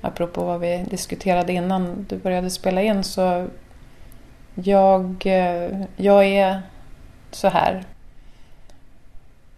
Apropå 0.00 0.44
vad 0.44 0.60
vi 0.60 0.84
diskuterade 0.90 1.52
innan 1.52 2.06
du 2.08 2.16
började 2.16 2.50
spela 2.50 2.82
in 2.82 3.04
så 3.04 3.46
jag, 4.54 5.22
eh, 5.26 5.82
jag 5.96 6.24
är 6.24 6.62
så 7.30 7.48
här. 7.48 7.84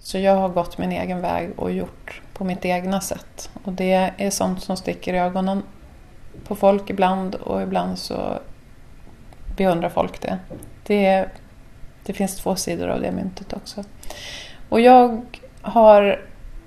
Så 0.07 0.19
jag 0.19 0.37
har 0.37 0.49
gått 0.49 0.79
min 0.79 0.92
egen 0.92 1.21
väg 1.21 1.51
och 1.57 1.73
gjort 1.73 2.23
på 2.33 2.45
mitt 2.45 2.64
egna 2.64 3.01
sätt. 3.01 3.51
Och 3.64 3.73
det 3.73 4.12
är 4.16 4.31
sånt 4.31 4.62
som 4.62 4.77
sticker 4.77 5.14
i 5.14 5.19
ögonen 5.19 5.62
på 6.45 6.55
folk 6.55 6.90
ibland 6.90 7.35
och 7.35 7.62
ibland 7.62 7.99
så 7.99 8.38
beundrar 9.57 9.88
folk 9.88 10.23
det. 10.23 10.38
Det, 10.87 11.29
det 12.05 12.12
finns 12.12 12.37
två 12.37 12.57
sidor 12.57 12.88
av 12.88 13.01
det 13.01 13.12
myntet 13.12 13.53
också. 13.53 13.85
Och 14.69 14.81
jag 14.81 15.27
har 15.62 16.21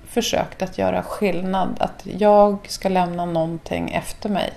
försökt 0.04 0.62
att 0.62 0.78
göra 0.78 1.02
skillnad. 1.02 1.76
Att 1.78 2.06
jag 2.18 2.68
ska 2.68 2.88
lämna 2.88 3.24
någonting 3.24 3.90
efter 3.90 4.28
mig. 4.28 4.52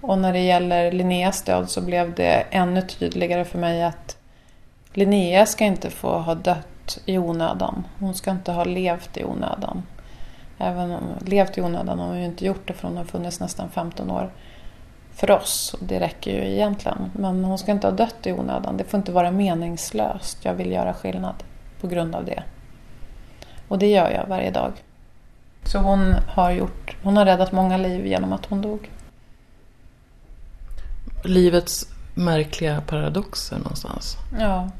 Och 0.00 0.18
när 0.18 0.32
det 0.32 0.44
gäller 0.44 0.92
Linneas 0.92 1.42
död 1.42 1.70
så 1.70 1.80
blev 1.80 2.14
det 2.14 2.44
ännu 2.50 2.82
tydligare 2.82 3.44
för 3.44 3.58
mig 3.58 3.82
att 3.82 4.16
Linnea 4.92 5.46
ska 5.46 5.64
inte 5.64 5.90
få 5.90 6.18
ha 6.18 6.34
dött 6.34 6.66
i 7.04 7.18
onödan. 7.18 7.84
Hon 7.98 8.14
ska 8.14 8.30
inte 8.30 8.52
ha 8.52 8.64
levt 8.64 9.16
i 9.16 9.24
onödan. 9.24 9.82
Även 10.58 10.90
om 10.90 11.02
levt 11.20 11.58
i 11.58 11.62
onödan 11.62 11.98
har 11.98 12.06
hon 12.06 12.18
ju 12.18 12.24
inte 12.24 12.46
gjort 12.46 12.68
det 12.68 12.72
för 12.72 12.88
hon 12.88 12.96
har 12.96 13.04
funnits 13.04 13.40
nästan 13.40 13.70
15 13.70 14.10
år 14.10 14.30
för 15.12 15.30
oss. 15.30 15.74
Och 15.74 15.86
det 15.86 16.00
räcker 16.00 16.30
ju 16.30 16.52
egentligen. 16.52 17.10
Men 17.12 17.44
hon 17.44 17.58
ska 17.58 17.72
inte 17.72 17.86
ha 17.86 17.94
dött 17.94 18.26
i 18.26 18.32
onödan. 18.32 18.76
Det 18.76 18.84
får 18.84 18.98
inte 18.98 19.12
vara 19.12 19.30
meningslöst. 19.30 20.44
Jag 20.44 20.54
vill 20.54 20.72
göra 20.72 20.94
skillnad 20.94 21.34
på 21.80 21.86
grund 21.86 22.14
av 22.14 22.24
det. 22.24 22.42
Och 23.68 23.78
det 23.78 23.90
gör 23.90 24.10
jag 24.10 24.26
varje 24.26 24.50
dag. 24.50 24.72
Så 25.64 25.78
hon 25.78 26.14
har, 26.28 26.50
gjort, 26.50 26.96
hon 27.02 27.16
har 27.16 27.24
räddat 27.24 27.52
många 27.52 27.76
liv 27.76 28.06
genom 28.06 28.32
att 28.32 28.46
hon 28.46 28.62
dog. 28.62 28.90
Livets 31.24 31.88
märkliga 32.14 32.80
paradoxer 32.80 33.58
någonstans. 33.58 34.16
Ja. 34.40 34.70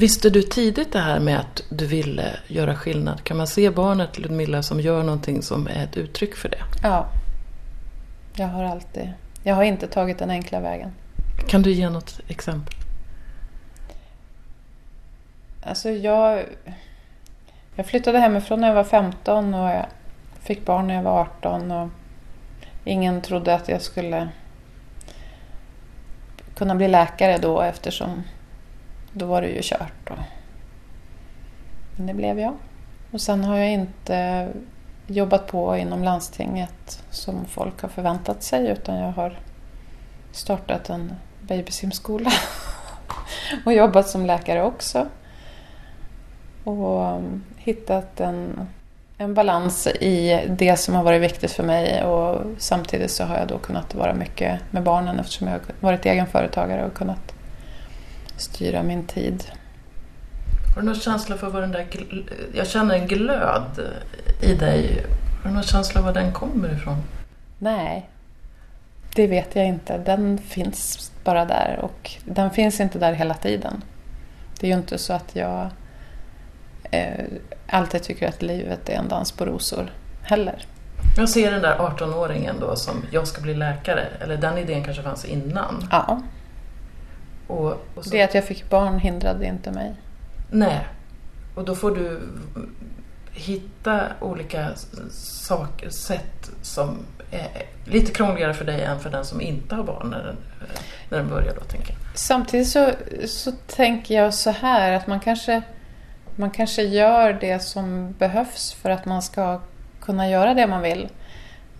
Visste 0.00 0.30
du 0.30 0.42
tidigt 0.42 0.92
det 0.92 0.98
här 0.98 1.20
med 1.20 1.38
att 1.40 1.62
du 1.68 1.86
ville 1.86 2.36
göra 2.46 2.76
skillnad? 2.76 3.24
Kan 3.24 3.36
man 3.36 3.46
se 3.46 3.70
barnet 3.70 4.18
Ludmilla 4.18 4.62
som 4.62 4.80
gör 4.80 5.02
någonting 5.02 5.42
som 5.42 5.66
är 5.66 5.84
ett 5.84 5.96
uttryck 5.96 6.36
för 6.36 6.48
det? 6.48 6.62
Ja. 6.82 7.06
Jag 8.36 8.46
har 8.46 8.64
alltid... 8.64 9.12
Jag 9.42 9.54
har 9.54 9.62
inte 9.62 9.86
tagit 9.86 10.18
den 10.18 10.30
enkla 10.30 10.60
vägen. 10.60 10.90
Kan 11.48 11.62
du 11.62 11.72
ge 11.72 11.90
något 11.90 12.20
exempel? 12.28 12.74
Alltså 15.62 15.90
jag... 15.90 16.44
Jag 17.74 17.86
flyttade 17.86 18.18
hemifrån 18.18 18.60
när 18.60 18.68
jag 18.68 18.74
var 18.74 18.84
15 18.84 19.54
och 19.54 19.68
jag 19.68 19.86
fick 20.40 20.64
barn 20.64 20.86
när 20.86 20.94
jag 20.94 21.02
var 21.02 21.20
18 21.20 21.70
och 21.70 21.88
ingen 22.84 23.22
trodde 23.22 23.54
att 23.54 23.68
jag 23.68 23.82
skulle 23.82 24.28
kunna 26.56 26.74
bli 26.74 26.88
läkare 26.88 27.38
då 27.38 27.60
eftersom 27.60 28.22
då 29.12 29.26
var 29.26 29.42
det 29.42 29.48
ju 29.48 29.60
kört. 29.62 29.92
Då. 30.04 30.14
Men 31.96 32.06
det 32.06 32.14
blev 32.14 32.38
jag. 32.38 32.54
Och 33.10 33.20
sen 33.20 33.44
har 33.44 33.56
jag 33.56 33.70
inte 33.70 34.48
jobbat 35.06 35.46
på 35.46 35.76
inom 35.76 36.04
landstinget 36.04 37.02
som 37.10 37.44
folk 37.44 37.82
har 37.82 37.88
förväntat 37.88 38.42
sig 38.42 38.68
utan 38.68 38.96
jag 38.96 39.12
har 39.12 39.38
startat 40.32 40.90
en 40.90 41.12
babysimskola 41.40 42.30
och 43.64 43.72
jobbat 43.72 44.08
som 44.08 44.26
läkare 44.26 44.62
också. 44.62 45.06
Och 46.64 47.16
um, 47.16 47.44
hittat 47.56 48.20
en, 48.20 48.68
en 49.18 49.34
balans 49.34 49.86
i 49.86 50.44
det 50.48 50.76
som 50.76 50.94
har 50.94 51.02
varit 51.02 51.22
viktigt 51.22 51.52
för 51.52 51.62
mig 51.62 52.04
och 52.04 52.44
samtidigt 52.58 53.10
så 53.10 53.24
har 53.24 53.36
jag 53.36 53.48
då 53.48 53.58
kunnat 53.58 53.94
vara 53.94 54.14
mycket 54.14 54.60
med 54.70 54.82
barnen 54.82 55.18
eftersom 55.18 55.46
jag 55.46 55.54
har 55.54 55.62
varit 55.80 56.06
egen 56.06 56.26
företagare 56.26 56.86
och 56.86 56.94
kunnat 56.94 57.37
styra 58.40 58.82
min 58.82 59.06
tid. 59.06 59.44
Har 60.74 60.82
du 60.82 60.86
någon 60.86 61.00
känsla 61.00 61.36
för 61.36 61.50
vad 61.50 61.62
den 61.62 61.72
där... 61.72 61.86
Jag 62.54 62.66
känner 62.66 62.94
en 62.94 63.06
glöd 63.06 63.92
i 64.40 64.54
dig. 64.54 65.04
Har 65.42 65.48
du 65.48 65.54
någon 65.54 65.62
känsla 65.62 66.00
var 66.00 66.12
den 66.12 66.32
kommer 66.32 66.72
ifrån? 66.72 66.96
Nej, 67.58 68.10
det 69.14 69.26
vet 69.26 69.56
jag 69.56 69.66
inte. 69.66 69.98
Den 69.98 70.38
finns 70.38 71.12
bara 71.24 71.44
där 71.44 71.78
och 71.82 72.10
den 72.24 72.50
finns 72.50 72.80
inte 72.80 72.98
där 72.98 73.12
hela 73.12 73.34
tiden. 73.34 73.84
Det 74.60 74.66
är 74.66 74.70
ju 74.70 74.76
inte 74.76 74.98
så 74.98 75.12
att 75.12 75.36
jag 75.36 75.70
eh, 76.90 77.24
alltid 77.66 78.02
tycker 78.02 78.28
att 78.28 78.42
livet 78.42 78.88
är 78.88 78.94
en 78.94 79.08
dans 79.08 79.32
på 79.32 79.44
rosor 79.44 79.92
heller. 80.22 80.66
Jag 81.16 81.28
ser 81.28 81.50
den 81.50 81.62
där 81.62 81.78
18-åringen 81.78 82.54
då 82.60 82.76
som 82.76 83.04
jag 83.10 83.28
ska 83.28 83.40
bli 83.40 83.54
läkare, 83.54 84.06
eller 84.20 84.36
den 84.36 84.58
idén 84.58 84.84
kanske 84.84 85.02
fanns 85.02 85.24
innan. 85.24 85.88
Ja. 85.90 86.22
Och, 87.98 88.04
så, 88.04 88.10
Det 88.10 88.22
att 88.22 88.34
jag 88.34 88.44
fick 88.44 88.70
barn 88.70 88.98
hindrade 88.98 89.46
inte 89.46 89.70
mig. 89.70 89.94
Nej, 90.50 90.86
och 91.54 91.64
då 91.64 91.74
får 91.74 91.96
du 91.96 92.20
hitta 93.32 94.06
olika 94.20 94.68
saker, 95.10 95.90
sätt 95.90 96.50
som 96.62 96.98
är 97.30 97.62
lite 97.84 98.12
krångligare 98.12 98.54
för 98.54 98.64
dig 98.64 98.82
än 98.82 99.00
för 99.00 99.10
den 99.10 99.24
som 99.24 99.40
inte 99.40 99.74
har 99.74 99.84
barn 99.84 100.10
när 100.10 100.24
den, 100.24 100.36
när 101.08 101.18
den 101.18 101.28
börjar 101.28 101.54
då, 101.54 101.60
tänker 101.60 101.88
jag. 101.88 101.98
Samtidigt 102.14 102.68
så, 102.68 102.90
så 103.26 103.52
tänker 103.52 104.14
jag 104.14 104.34
så 104.34 104.50
här 104.50 104.92
att 104.92 105.06
man 105.06 105.20
kanske, 105.20 105.62
man 106.36 106.50
kanske 106.50 106.82
gör 106.82 107.32
det 107.32 107.62
som 107.62 108.12
behövs 108.12 108.72
för 108.72 108.90
att 108.90 109.04
man 109.04 109.22
ska 109.22 109.60
kunna 110.00 110.28
göra 110.28 110.54
det 110.54 110.66
man 110.66 110.82
vill. 110.82 111.08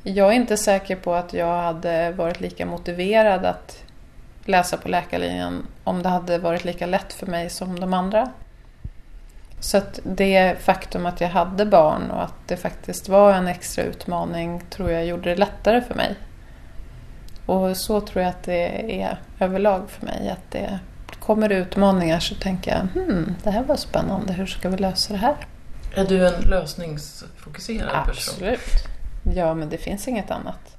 Jag 0.03 0.29
är 0.29 0.33
inte 0.33 0.57
säker 0.57 0.97
på 0.97 1.15
att 1.15 1.33
jag 1.33 1.63
hade 1.63 2.13
varit 2.13 2.41
lika 2.41 2.67
motiverad 2.67 3.45
att 3.45 3.85
läsa 4.49 4.77
på 4.77 4.89
läkarlinjen 4.89 5.67
om 5.85 6.03
det 6.03 6.09
hade 6.09 6.39
varit 6.39 6.65
lika 6.65 6.87
lätt 6.87 7.13
för 7.13 7.27
mig 7.27 7.51
som 7.51 7.81
de 7.81 7.95
andra. 7.95 8.33
Så 9.61 9.77
att 9.77 10.01
det 10.05 10.57
faktum 10.61 11.07
att 11.07 11.21
jag 11.21 11.29
hade 11.29 11.67
barn 11.67 12.11
och 12.11 12.23
att 12.23 12.35
det 12.47 12.57
faktiskt 12.57 13.09
var 13.09 13.33
en 13.33 13.49
extra 13.49 13.85
utmaning 13.85 14.63
tror 14.71 14.91
jag 14.91 15.07
gjorde 15.07 15.31
det 15.31 15.37
lättare 15.37 15.81
för 15.81 15.95
mig. 15.95 16.15
Och 17.47 17.77
så 17.77 18.01
tror 18.01 18.23
jag 18.23 18.31
att 18.31 18.43
det 18.43 19.01
är 19.03 19.19
överlag 19.41 19.91
för 19.91 20.07
mig. 20.07 20.31
Att 20.31 20.51
det 20.51 20.79
kommer 21.21 21.53
utmaningar 21.53 22.21
så 22.21 22.35
tänker 22.35 22.71
jag 22.71 23.03
hmm, 23.03 23.35
det 23.43 23.51
här 23.51 23.63
var 23.63 23.77
spännande, 23.77 24.33
hur 24.33 24.47
ska 24.47 24.69
vi 24.69 24.77
lösa 24.77 25.13
det 25.13 25.19
här? 25.19 25.37
Är 25.95 26.05
du 26.05 26.27
en 26.27 26.41
lösningsfokuserad 26.41 28.07
person? 28.07 28.35
Absolut. 28.35 28.85
Ja, 29.35 29.55
men 29.55 29.69
det 29.69 29.79
finns 29.79 30.09
inget 30.09 30.31
annat. 30.31 30.78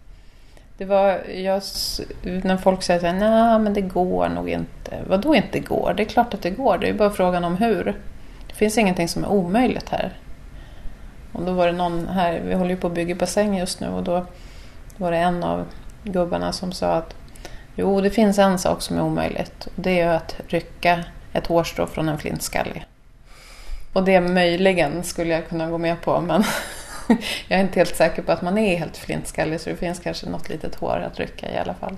Det 0.80 0.86
var, 0.86 1.22
jag, 1.30 1.62
när 2.22 2.58
folk 2.58 2.84
säger 2.84 3.10
att 3.10 3.16
nej 3.16 3.60
men 3.60 3.74
det 3.74 3.82
går 3.82 4.30
nog 4.30 4.50
inte. 4.50 5.04
Vad 5.08 5.22
då 5.22 5.36
inte 5.36 5.60
går? 5.60 5.94
Det 5.98 6.04
är 6.04 6.06
klart 6.06 6.34
att 6.34 6.42
det 6.42 6.50
går. 6.50 6.78
Det 6.78 6.90
är 6.90 6.94
bara 6.94 7.10
frågan 7.10 7.44
om 7.44 7.58
hur. 7.58 7.84
Det 8.48 8.54
finns 8.54 8.78
ingenting 8.78 9.08
som 9.08 9.24
är 9.24 9.30
omöjligt 9.30 9.90
här. 9.90 10.18
Och 11.32 11.44
då 11.44 11.54
var 11.54 11.68
det 11.68 11.74
någon 11.74 12.08
här, 12.08 12.42
vi 12.46 12.54
håller 12.54 12.70
ju 12.70 12.78
på 12.78 12.88
att 12.88 12.94
bygga 12.94 13.16
bassäng 13.16 13.58
just 13.58 13.80
nu 13.80 13.88
och 13.88 14.04
då 14.04 14.26
var 14.98 15.12
det 15.12 15.18
en 15.18 15.44
av 15.44 15.66
gubbarna 16.04 16.52
som 16.52 16.72
sa 16.72 16.94
att 16.94 17.16
jo, 17.76 18.02
det 18.02 18.10
finns 18.10 18.40
en 18.40 18.60
sak 18.60 18.82
som 18.82 18.98
är 18.98 19.02
omöjligt. 19.02 19.66
Och 19.66 19.82
det 19.82 20.00
är 20.00 20.08
att 20.08 20.36
rycka 20.48 21.04
ett 21.34 21.48
hårstrå 21.48 21.88
från 21.88 22.10
en 22.10 22.18
flintskallig. 22.18 22.86
Och 23.94 24.04
det 24.04 24.22
möjligen 24.22 25.04
skulle 25.04 25.34
jag 25.34 25.48
kunna 25.48 25.70
gå 25.70 25.78
med 25.78 26.02
på 26.02 26.22
men 26.22 26.44
jag 27.48 27.60
är 27.60 27.64
inte 27.64 27.80
helt 27.80 27.96
säker 27.96 28.22
på 28.22 28.32
att 28.32 28.42
man 28.42 28.58
är 28.58 28.78
helt 28.78 28.98
flintskallig 28.98 29.62
så 29.62 29.70
det 29.70 29.76
finns 29.76 30.00
kanske 30.00 30.30
något 30.30 30.50
litet 30.50 30.76
hår 30.76 31.06
att 31.08 31.20
rycka 31.20 31.54
i 31.54 31.58
alla 31.58 31.74
fall. 31.74 31.98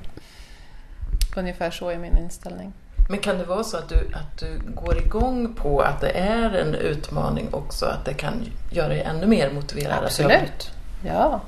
Ungefär 1.36 1.72
så 1.72 1.90
är 1.90 1.98
min 1.98 2.18
inställning. 2.18 2.74
Men 3.10 3.20
kan 3.20 3.38
det 3.38 3.44
vara 3.44 3.64
så 3.64 3.78
att 3.78 3.90
du, 3.90 3.96
att 3.96 4.38
du 4.40 4.62
går 4.76 4.98
igång 4.98 5.54
på 5.56 5.82
att 5.82 6.02
det 6.02 6.10
är 6.10 6.56
en 6.56 6.76
utmaning 6.76 7.48
också? 7.52 7.86
Att 7.86 8.06
det 8.06 8.14
kan 8.14 8.34
göra 8.72 8.88
dig 8.88 9.02
ännu 9.02 9.28
mer 9.28 9.52
motiverad? 9.52 10.04
Absolut, 10.04 10.72
ja. 11.06 11.42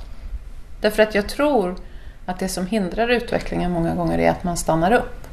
Därför 0.81 1.03
att 1.03 1.15
jag 1.15 1.29
tror 1.29 1.75
att 2.25 2.39
det 2.39 2.49
som 2.49 2.67
hindrar 2.67 3.07
utvecklingen 3.07 3.71
många 3.71 3.95
gånger 3.95 4.19
är 4.19 4.31
att 4.31 4.43
man 4.43 4.57
stannar 4.57 4.91
upp. 4.91 5.27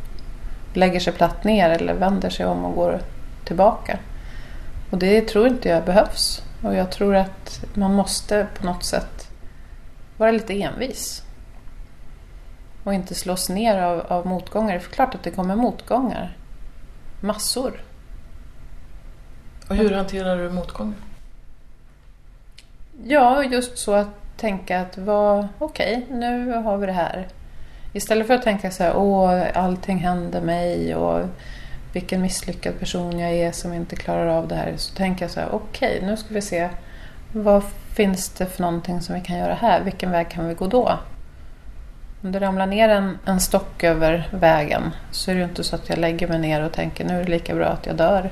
Lägger 0.74 1.00
sig 1.00 1.12
platt 1.12 1.44
ner 1.44 1.70
eller 1.70 1.94
vänder 1.94 2.30
sig 2.30 2.46
om 2.46 2.64
och 2.64 2.74
går 2.74 3.00
tillbaka. 3.44 3.98
Och 4.90 4.98
det 4.98 5.20
tror 5.20 5.46
inte 5.46 5.68
jag 5.68 5.84
behövs. 5.84 6.42
Och 6.62 6.74
jag 6.74 6.90
tror 6.90 7.16
att 7.16 7.64
man 7.74 7.94
måste 7.94 8.46
på 8.54 8.66
något 8.66 8.84
sätt 8.84 9.30
vara 10.16 10.30
lite 10.30 10.62
envis. 10.62 11.22
Och 12.84 12.94
inte 12.94 13.14
slås 13.14 13.48
ner 13.48 13.82
av, 13.82 14.00
av 14.08 14.26
motgångar. 14.26 14.74
Är 14.74 14.78
klart 14.78 15.14
att 15.14 15.22
det 15.22 15.30
kommer 15.30 15.56
motgångar. 15.56 16.36
Massor. 17.20 17.82
Och 19.68 19.76
hur 19.76 19.90
hanterar 19.90 20.36
du 20.36 20.50
motgångar? 20.50 20.94
Ja, 23.04 23.44
just 23.44 23.78
så 23.78 23.94
att 23.94 24.08
tänka 24.36 24.80
att 24.80 24.98
vad, 24.98 25.48
okej, 25.58 26.02
okay, 26.04 26.16
nu 26.18 26.52
har 26.52 26.78
vi 26.78 26.86
det 26.86 26.92
här. 26.92 27.28
Istället 27.92 28.26
för 28.26 28.34
att 28.34 28.42
tänka 28.42 28.70
så 28.70 28.82
här, 28.82 28.96
åh, 28.96 29.42
allting 29.54 29.98
händer 29.98 30.40
mig 30.40 30.94
och 30.94 31.26
vilken 31.92 32.22
misslyckad 32.22 32.78
person 32.78 33.18
jag 33.18 33.32
är 33.32 33.52
som 33.52 33.72
inte 33.72 33.96
klarar 33.96 34.26
av 34.26 34.48
det 34.48 34.54
här. 34.54 34.74
Så 34.76 34.94
tänker 34.94 35.24
jag 35.24 35.30
så 35.30 35.40
här, 35.40 35.48
okej, 35.52 35.96
okay, 35.96 36.08
nu 36.08 36.16
ska 36.16 36.34
vi 36.34 36.42
se 36.42 36.68
vad 37.32 37.62
finns 37.94 38.28
det 38.28 38.46
för 38.46 38.62
någonting 38.62 39.00
som 39.00 39.14
vi 39.14 39.20
kan 39.20 39.38
göra 39.38 39.54
här? 39.54 39.80
Vilken 39.80 40.10
väg 40.10 40.28
kan 40.28 40.48
vi 40.48 40.54
gå 40.54 40.66
då? 40.66 40.98
Om 42.22 42.32
det 42.32 42.40
ramlar 42.40 42.66
ner 42.66 42.88
en, 42.88 43.18
en 43.24 43.40
stock 43.40 43.84
över 43.84 44.28
vägen 44.32 44.82
så 45.10 45.30
är 45.30 45.34
det 45.34 45.38
ju 45.38 45.44
inte 45.44 45.64
så 45.64 45.76
att 45.76 45.88
jag 45.88 45.98
lägger 45.98 46.28
mig 46.28 46.38
ner 46.38 46.64
och 46.64 46.72
tänker 46.72 47.04
nu 47.04 47.20
är 47.20 47.24
det 47.24 47.30
lika 47.30 47.54
bra 47.54 47.66
att 47.66 47.86
jag 47.86 47.96
dör. 47.96 48.30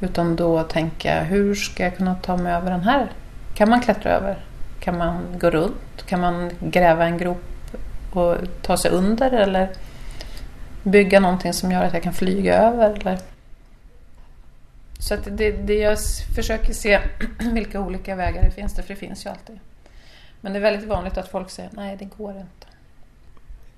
Utan 0.00 0.36
då 0.36 0.62
tänker 0.62 1.16
jag, 1.16 1.24
hur 1.24 1.54
ska 1.54 1.82
jag 1.82 1.96
kunna 1.96 2.14
ta 2.14 2.36
mig 2.36 2.52
över 2.52 2.70
den 2.70 2.80
här? 2.80 3.12
Kan 3.54 3.70
man 3.70 3.80
klättra 3.80 4.10
över? 4.10 4.36
Kan 4.80 4.98
man 4.98 5.20
gå 5.38 5.50
runt? 5.50 6.06
Kan 6.06 6.20
man 6.20 6.50
gräva 6.60 7.04
en 7.04 7.18
grop 7.18 7.42
och 8.12 8.36
ta 8.62 8.76
sig 8.76 8.90
under? 8.90 9.30
Eller 9.30 9.68
bygga 10.84 11.20
någonting 11.20 11.52
som 11.52 11.72
gör 11.72 11.84
att 11.84 11.94
jag 11.94 12.02
kan 12.02 12.14
flyga 12.14 12.58
över? 12.58 12.90
Eller? 12.90 13.18
Så 14.98 15.14
att 15.14 15.24
det, 15.36 15.50
det 15.50 15.78
jag 15.78 15.98
försöker 16.34 16.72
se 16.72 17.00
vilka 17.52 17.80
olika 17.80 18.16
vägar 18.16 18.42
det 18.42 18.50
finns, 18.50 18.74
för 18.74 18.84
det 18.88 18.96
finns 18.96 19.26
ju 19.26 19.30
alltid. 19.30 19.58
Men 20.40 20.52
det 20.52 20.58
är 20.58 20.60
väldigt 20.60 20.88
vanligt 20.88 21.18
att 21.18 21.28
folk 21.28 21.50
säger 21.50 21.70
nej, 21.72 21.96
det 21.96 22.04
går 22.04 22.30
inte. 22.30 22.66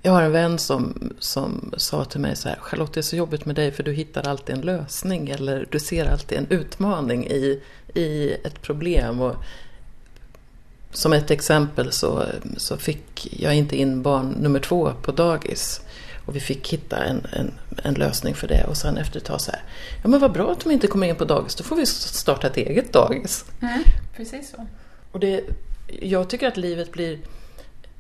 Jag 0.03 0.13
har 0.13 0.23
en 0.23 0.33
vän 0.33 0.59
som, 0.59 1.13
som 1.19 1.75
sa 1.77 2.05
till 2.05 2.21
mig 2.21 2.37
så 2.37 2.49
här, 2.49 2.57
Charlotte 2.61 2.93
det 2.93 3.01
är 3.01 3.03
så 3.03 3.17
jobbigt 3.17 3.45
med 3.45 3.57
dig 3.57 3.73
för 3.73 3.83
du 3.83 3.93
hittar 3.93 4.29
alltid 4.29 4.55
en 4.55 4.61
lösning 4.61 5.31
eller 5.31 5.69
du 5.71 5.81
ser 5.81 6.07
alltid 6.07 6.39
en 6.39 6.47
utmaning 6.51 7.27
i, 7.27 7.63
i 7.95 8.33
ett 8.45 8.63
problem. 8.63 9.21
Och 9.21 9.35
som 10.93 11.13
ett 11.13 11.31
exempel 11.31 11.93
så, 11.93 12.25
så 12.57 12.77
fick 12.77 13.43
jag 13.43 13.55
inte 13.55 13.77
in 13.77 14.03
barn 14.03 14.29
nummer 14.29 14.61
två 14.61 14.93
på 15.03 15.13
dagis. 15.13 15.81
Och 16.27 16.37
vi 16.37 16.41
fick 16.41 16.73
hitta 16.73 17.05
en, 17.05 17.27
en, 17.33 17.53
en, 17.85 17.95
lösning 17.95 18.35
för 18.35 18.49
det 18.49 18.65
och 18.65 18.77
sen 18.77 18.97
efter 18.97 19.19
ett 19.19 19.25
tag 19.25 19.41
så 19.41 19.51
här, 19.51 19.63
ja 20.03 20.09
men 20.09 20.21
vad 20.21 20.33
bra 20.33 20.53
att 20.53 20.61
de 20.61 20.71
inte 20.71 20.87
kommer 20.87 21.07
in 21.07 21.17
på 21.17 21.25
dagis, 21.25 21.55
då 21.55 21.65
får 21.65 21.77
vi 21.77 21.87
starta 21.87 22.47
ett 22.47 22.57
eget 22.57 22.93
dagis. 22.93 23.45
Mm, 23.63 23.83
precis 24.17 24.51
så. 24.51 24.67
Och 25.13 25.21
det, 25.21 25.45
jag 26.01 26.29
tycker 26.29 26.49
att 26.49 26.57
livet 26.57 26.93
blir 26.93 27.19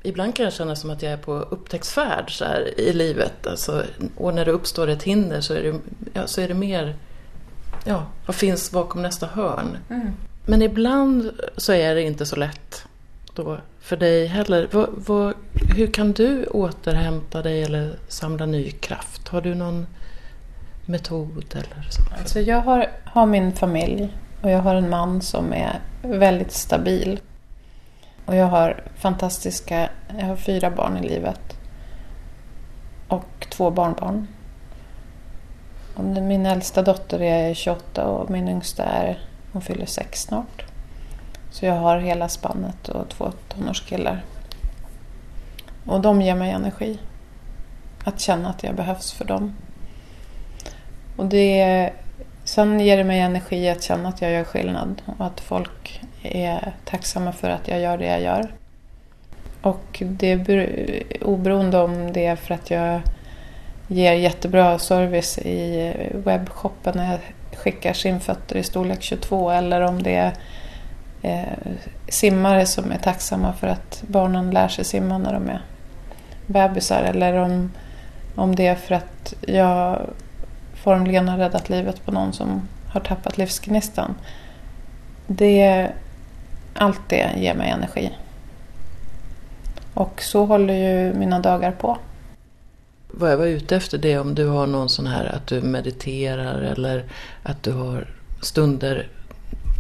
Ibland 0.02 0.34
kan 0.34 0.44
jag 0.44 0.52
känna 0.52 0.76
som 0.76 0.90
att 0.90 1.02
jag 1.02 1.12
är 1.12 1.16
på 1.16 1.32
upptäcktsfärd 1.32 2.38
så 2.38 2.44
här, 2.44 2.80
i 2.80 2.92
livet. 2.92 3.46
Alltså, 3.46 3.84
och 4.16 4.34
när 4.34 4.44
det 4.44 4.50
uppstår 4.50 4.88
ett 4.88 5.02
hinder 5.02 5.40
så 5.40 5.54
är 5.54 5.62
det, 5.62 5.80
ja, 6.12 6.26
så 6.26 6.40
är 6.40 6.48
det 6.48 6.54
mer, 6.54 6.96
ja, 7.84 8.06
vad 8.26 8.36
finns 8.36 8.70
bakom 8.70 9.02
nästa 9.02 9.26
hörn? 9.26 9.78
Mm. 9.90 10.12
Men 10.46 10.62
ibland 10.62 11.30
så 11.56 11.72
är 11.72 11.94
det 11.94 12.02
inte 12.02 12.26
så 12.26 12.36
lätt 12.36 12.85
då 13.36 13.58
för 13.80 13.96
dig 13.96 14.26
heller. 14.26 14.68
Vad, 14.72 14.88
vad, 14.92 15.34
hur 15.76 15.86
kan 15.86 16.12
du 16.12 16.46
återhämta 16.46 17.42
dig 17.42 17.62
eller 17.62 17.96
samla 18.08 18.46
ny 18.46 18.70
kraft? 18.70 19.28
Har 19.28 19.40
du 19.40 19.54
någon 19.54 19.86
metod 20.86 21.44
eller 21.52 21.86
så? 21.90 22.02
Alltså 22.18 22.40
jag 22.40 22.60
har, 22.60 22.90
har 23.04 23.26
min 23.26 23.52
familj 23.52 24.16
och 24.42 24.50
jag 24.50 24.58
har 24.58 24.74
en 24.74 24.90
man 24.90 25.22
som 25.22 25.52
är 25.52 25.80
väldigt 26.02 26.52
stabil. 26.52 27.20
Och 28.26 28.36
jag 28.36 28.46
har 28.46 28.82
fantastiska, 28.96 29.88
jag 30.18 30.26
har 30.26 30.36
fyra 30.36 30.70
barn 30.70 30.96
i 30.96 31.08
livet. 31.08 31.56
Och 33.08 33.46
två 33.50 33.70
barnbarn. 33.70 34.26
Och 35.94 36.04
min 36.04 36.46
äldsta 36.46 36.82
dotter 36.82 37.22
är 37.22 37.54
28 37.54 38.06
och 38.06 38.30
min 38.30 38.48
yngsta 38.48 38.84
är, 38.84 39.18
hon 39.52 39.62
fyller 39.62 39.86
sex 39.86 40.22
snart. 40.22 40.65
Så 41.56 41.66
jag 41.66 41.74
har 41.74 41.98
hela 41.98 42.28
spannet 42.28 42.88
och 42.88 43.08
två 43.08 43.32
tonårskillar. 43.48 44.24
Och 45.86 46.00
de 46.00 46.22
ger 46.22 46.34
mig 46.34 46.50
energi. 46.50 46.98
Att 48.04 48.20
känna 48.20 48.48
att 48.48 48.62
jag 48.62 48.74
behövs 48.74 49.12
för 49.12 49.24
dem. 49.24 49.56
Och 51.16 51.26
det, 51.26 51.90
sen 52.44 52.80
ger 52.80 52.96
det 52.96 53.04
mig 53.04 53.20
energi 53.20 53.68
att 53.68 53.82
känna 53.82 54.08
att 54.08 54.22
jag 54.22 54.32
gör 54.32 54.44
skillnad 54.44 55.02
och 55.18 55.26
att 55.26 55.40
folk 55.40 56.02
är 56.22 56.74
tacksamma 56.84 57.32
för 57.32 57.50
att 57.50 57.68
jag 57.68 57.80
gör 57.80 57.98
det 57.98 58.06
jag 58.06 58.20
gör. 58.20 58.52
Och 59.62 60.02
det 60.06 60.30
är 60.30 61.24
oberoende 61.24 61.78
om 61.78 62.12
det 62.12 62.26
är 62.26 62.36
för 62.36 62.54
att 62.54 62.70
jag 62.70 63.00
ger 63.88 64.12
jättebra 64.12 64.78
service 64.78 65.38
i 65.38 65.92
webbshoppen 66.14 66.96
när 66.96 67.10
jag 67.10 67.20
skickar 67.58 67.92
simfötter 67.92 68.56
i 68.56 68.62
storlek 68.62 69.02
22 69.02 69.50
eller 69.50 69.80
om 69.80 70.02
det 70.02 70.14
är 70.14 70.32
Eh, 71.26 71.72
simmare 72.08 72.66
som 72.66 72.92
är 72.92 72.98
tacksamma 72.98 73.52
för 73.52 73.66
att 73.66 74.02
barnen 74.06 74.50
lär 74.50 74.68
sig 74.68 74.84
simma 74.84 75.18
när 75.18 75.32
de 75.32 75.48
är 75.48 75.62
bebisar 76.46 77.02
eller 77.02 77.32
om, 77.32 77.72
om 78.34 78.56
det 78.56 78.66
är 78.66 78.74
för 78.74 78.94
att 78.94 79.34
jag 79.40 80.00
formligen 80.74 81.28
har 81.28 81.38
räddat 81.38 81.68
livet 81.68 82.04
på 82.04 82.12
någon 82.12 82.32
som 82.32 82.68
har 82.88 83.00
tappat 83.00 83.38
livsgnistan. 83.38 84.14
Det, 85.26 85.90
allt 86.74 87.00
det 87.08 87.30
ger 87.36 87.54
mig 87.54 87.70
energi. 87.70 88.12
Och 89.94 90.22
så 90.22 90.44
håller 90.44 90.74
ju 90.74 91.14
mina 91.14 91.40
dagar 91.40 91.72
på. 91.72 91.98
Vad 93.10 93.32
jag 93.32 93.36
var 93.36 93.46
ute 93.46 93.76
efter 93.76 93.98
det 93.98 94.18
om 94.18 94.34
du 94.34 94.46
har 94.46 94.66
någon 94.66 94.88
sån 94.88 95.06
här 95.06 95.24
att 95.24 95.46
du 95.46 95.60
mediterar 95.60 96.60
eller 96.60 97.04
att 97.42 97.62
du 97.62 97.72
har 97.72 98.06
stunder 98.42 99.08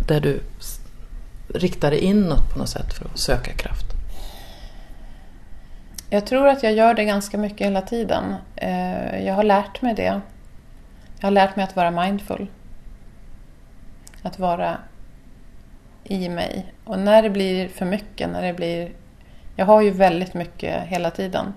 där 0.08 0.20
du 0.20 0.40
riktar 1.58 1.90
dig 1.90 2.00
inåt 2.00 2.52
på 2.52 2.58
något 2.58 2.68
sätt 2.68 2.94
för 2.94 3.04
att 3.04 3.18
söka 3.18 3.52
kraft? 3.52 3.86
Jag 6.10 6.26
tror 6.26 6.48
att 6.48 6.62
jag 6.62 6.72
gör 6.72 6.94
det 6.94 7.04
ganska 7.04 7.38
mycket 7.38 7.66
hela 7.66 7.82
tiden. 7.82 8.34
Eh, 8.56 9.26
jag 9.26 9.34
har 9.34 9.42
lärt 9.42 9.82
mig 9.82 9.94
det. 9.94 10.20
Jag 11.20 11.26
har 11.26 11.30
lärt 11.30 11.56
mig 11.56 11.64
att 11.64 11.76
vara 11.76 11.90
mindful. 11.90 12.46
Att 14.22 14.38
vara 14.38 14.78
i 16.04 16.28
mig. 16.28 16.66
Och 16.84 16.98
när 16.98 17.22
det 17.22 17.30
blir 17.30 17.68
för 17.68 17.86
mycket, 17.86 18.30
när 18.30 18.42
det 18.42 18.52
blir... 18.52 18.92
Jag 19.56 19.66
har 19.66 19.82
ju 19.82 19.90
väldigt 19.90 20.34
mycket 20.34 20.82
hela 20.82 21.10
tiden. 21.10 21.54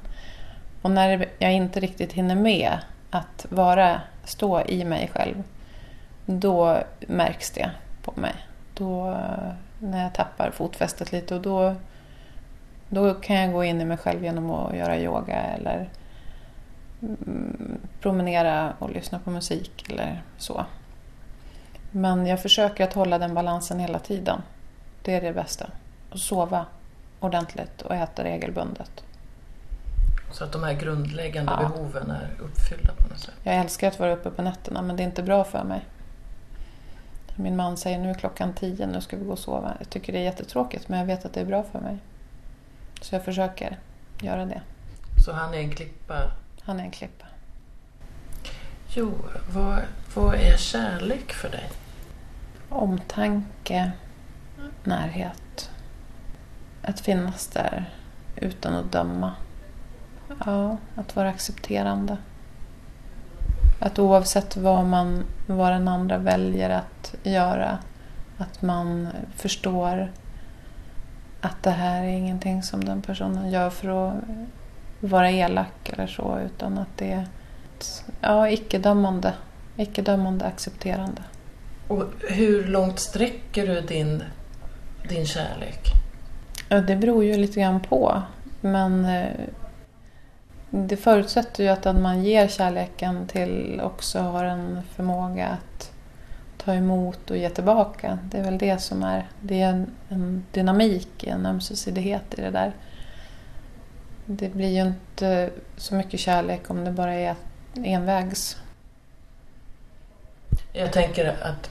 Och 0.81 0.91
när 0.91 1.29
jag 1.39 1.53
inte 1.53 1.79
riktigt 1.79 2.13
hinner 2.13 2.35
med 2.35 2.77
att 3.09 3.45
vara, 3.49 4.01
stå 4.23 4.61
i 4.61 4.85
mig 4.85 5.09
själv, 5.13 5.43
då 6.25 6.77
märks 6.99 7.51
det 7.51 7.71
på 8.03 8.13
mig. 8.15 8.33
Då 8.73 9.17
när 9.79 10.03
jag 10.03 10.13
tappar 10.13 10.51
fotfästet 10.51 11.11
lite 11.11 11.35
och 11.35 11.41
då, 11.41 11.75
då 12.89 13.13
kan 13.13 13.35
jag 13.35 13.53
gå 13.53 13.63
in 13.63 13.81
i 13.81 13.85
mig 13.85 13.97
själv 13.97 14.23
genom 14.23 14.51
att 14.51 14.77
göra 14.77 14.99
yoga 14.99 15.41
eller 15.41 15.89
mm, 17.01 17.79
promenera 18.01 18.73
och 18.79 18.89
lyssna 18.89 19.19
på 19.19 19.31
musik 19.31 19.89
eller 19.89 20.23
så. 20.37 20.65
Men 21.91 22.25
jag 22.25 22.41
försöker 22.41 22.83
att 22.83 22.93
hålla 22.93 23.17
den 23.19 23.33
balansen 23.33 23.79
hela 23.79 23.99
tiden. 23.99 24.41
Det 25.01 25.13
är 25.15 25.21
det 25.21 25.33
bästa. 25.33 25.69
Och 26.09 26.19
sova 26.19 26.65
ordentligt 27.19 27.81
och 27.81 27.95
äta 27.95 28.23
regelbundet. 28.23 29.03
Så 30.31 30.43
att 30.43 30.51
de 30.51 30.63
här 30.63 30.73
grundläggande 30.73 31.51
ja. 31.51 31.69
behoven 31.69 32.11
är 32.11 32.29
uppfyllda 32.39 32.93
på 32.93 33.07
något 33.07 33.19
sätt? 33.19 33.33
Jag 33.43 33.55
älskar 33.55 33.87
att 33.87 33.99
vara 33.99 34.13
uppe 34.13 34.29
på 34.29 34.41
nätterna 34.41 34.81
men 34.81 34.95
det 34.95 35.03
är 35.03 35.05
inte 35.05 35.23
bra 35.23 35.43
för 35.43 35.63
mig. 35.63 35.85
Min 37.39 37.55
man 37.55 37.77
säger 37.77 37.99
nu 37.99 38.09
är 38.09 38.13
klockan 38.13 38.53
tio, 38.53 38.87
nu 38.87 39.01
ska 39.01 39.17
vi 39.17 39.25
gå 39.25 39.31
och 39.31 39.39
sova. 39.39 39.75
Jag 39.79 39.89
tycker 39.89 40.13
det 40.13 40.19
är 40.19 40.23
jättetråkigt 40.23 40.89
men 40.89 40.99
jag 40.99 41.05
vet 41.05 41.25
att 41.25 41.33
det 41.33 41.41
är 41.41 41.45
bra 41.45 41.63
för 41.63 41.79
mig. 41.79 41.97
Så 43.01 43.15
jag 43.15 43.25
försöker 43.25 43.77
göra 44.21 44.45
det. 44.45 44.61
Så 45.25 45.33
han 45.33 45.53
är 45.53 45.57
en 45.57 45.69
klippa? 45.69 46.31
Han 46.61 46.79
är 46.79 46.83
en 46.83 46.91
klippa. 46.91 47.25
Jo, 48.87 49.13
vad, 49.53 49.79
vad 50.15 50.35
är 50.35 50.57
kärlek 50.57 51.33
för 51.33 51.49
dig? 51.49 51.69
Omtanke, 52.69 53.91
närhet. 54.83 55.71
Att 56.81 56.99
finnas 56.99 57.47
där 57.47 57.89
utan 58.35 58.73
att 58.73 58.91
döma. 58.91 59.33
Ja, 60.45 60.77
att 60.95 61.15
vara 61.15 61.29
accepterande. 61.29 62.17
Att 63.79 63.99
oavsett 63.99 64.57
vad, 64.57 64.85
man, 64.85 65.23
vad 65.47 65.71
den 65.71 65.87
andra 65.87 66.17
väljer 66.17 66.69
att 66.69 67.15
göra, 67.23 67.77
att 68.37 68.61
man 68.61 69.07
förstår 69.35 70.11
att 71.41 71.63
det 71.63 71.71
här 71.71 72.03
är 72.03 72.07
ingenting 72.07 72.63
som 72.63 72.83
den 72.83 73.01
personen 73.01 73.51
gör 73.51 73.69
för 73.69 74.07
att 74.07 74.13
vara 74.99 75.31
elak 75.31 75.89
eller 75.93 76.07
så, 76.07 76.39
utan 76.45 76.77
att 76.77 76.97
det 76.97 77.11
är 77.11 77.27
ja, 78.21 78.49
icke-dömande, 78.49 79.33
icke-dömande 79.77 80.45
accepterande. 80.45 81.21
Och 81.87 82.05
hur 82.29 82.67
långt 82.67 82.99
sträcker 82.99 83.67
du 83.67 83.81
din, 83.81 84.23
din 85.09 85.25
kärlek? 85.25 85.79
Ja, 86.69 86.81
det 86.81 86.95
beror 86.95 87.23
ju 87.23 87.37
lite 87.37 87.59
grann 87.59 87.79
på. 87.79 88.21
Men 88.61 89.05
eh, 89.05 89.27
det 90.69 90.97
förutsätter 90.97 91.63
ju 91.63 91.69
att 91.69 91.83
den 91.83 92.01
man 92.01 92.23
ger 92.23 92.47
kärleken 92.47 93.27
till 93.27 93.81
också 93.83 94.19
har 94.19 94.43
en 94.45 94.81
förmåga 94.95 95.47
att 95.47 95.91
ta 96.57 96.73
emot 96.73 97.31
och 97.31 97.37
ge 97.37 97.49
tillbaka. 97.49 98.19
Det 98.23 98.37
är 98.37 98.43
väl 98.43 98.57
det 98.57 98.81
som 98.81 99.03
är, 99.03 99.27
det 99.41 99.61
är 99.61 99.69
en, 99.69 99.91
en 100.09 100.45
dynamik, 100.51 101.23
en 101.23 101.45
ömsesidighet 101.45 102.23
i 102.37 102.41
det 102.41 102.51
där. 102.51 102.71
Det 104.25 104.49
blir 104.49 104.69
ju 104.69 104.81
inte 104.81 105.49
så 105.77 105.95
mycket 105.95 106.19
kärlek 106.19 106.69
om 106.69 106.85
det 106.85 106.91
bara 106.91 107.13
är 107.13 107.35
envägs. 107.75 108.57
Jag 110.73 110.93
tänker 110.93 111.35
att 111.41 111.69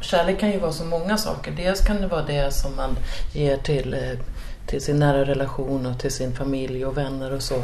kärlek 0.00 0.40
kan 0.40 0.50
ju 0.50 0.58
vara 0.58 0.72
så 0.72 0.84
många 0.84 1.16
saker. 1.16 1.50
Dels 1.50 1.80
kan 1.80 2.00
det 2.00 2.06
vara 2.06 2.22
det 2.22 2.54
som 2.54 2.76
man 2.76 2.96
ger 3.34 3.56
till, 3.56 3.94
eh, 3.94 4.18
till 4.66 4.80
sin 4.80 4.98
nära 4.98 5.24
relation 5.24 5.86
och 5.86 5.98
till 5.98 6.12
sin 6.12 6.34
familj 6.34 6.86
och 6.86 6.96
vänner 6.96 7.32
och 7.32 7.42
så. 7.42 7.62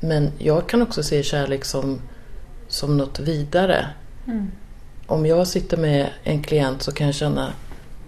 Men 0.00 0.32
jag 0.38 0.68
kan 0.68 0.82
också 0.82 1.02
se 1.02 1.22
kärlek 1.22 1.64
som, 1.64 2.00
som 2.68 2.96
något 2.96 3.18
vidare. 3.18 3.86
Mm. 4.26 4.50
Om 5.06 5.26
jag 5.26 5.48
sitter 5.48 5.76
med 5.76 6.08
en 6.22 6.42
klient 6.42 6.82
så 6.82 6.92
kan 6.92 7.06
jag 7.06 7.14
känna 7.14 7.52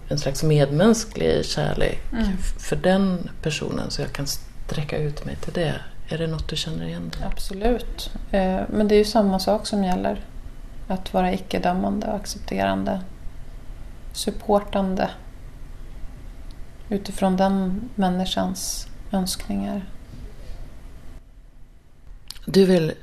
en 0.09 0.17
slags 0.17 0.43
medmänsklig 0.43 1.45
kärlek 1.45 1.99
mm. 2.11 2.37
för 2.59 2.75
den 2.75 3.29
personen 3.41 3.91
så 3.91 4.01
jag 4.01 4.11
kan 4.11 4.27
sträcka 4.27 4.97
ut 4.97 5.25
mig 5.25 5.35
till 5.35 5.53
det. 5.53 5.73
Är 6.09 6.17
det 6.17 6.27
något 6.27 6.47
du 6.47 6.55
känner 6.55 6.85
igen 6.85 7.11
Absolut. 7.25 8.11
Eh, 8.31 8.59
men 8.67 8.87
det 8.87 8.95
är 8.95 8.97
ju 8.99 9.05
samma 9.05 9.39
sak 9.39 9.67
som 9.67 9.83
gäller. 9.83 10.21
Att 10.87 11.13
vara 11.13 11.33
icke-dömande 11.33 12.07
och 12.07 12.15
accepterande. 12.15 13.01
Supportande. 14.13 15.09
Utifrån 16.89 17.37
den 17.37 17.89
människans 17.95 18.87
önskningar. 19.11 19.85
Du 22.45 22.65
vill 22.65 22.93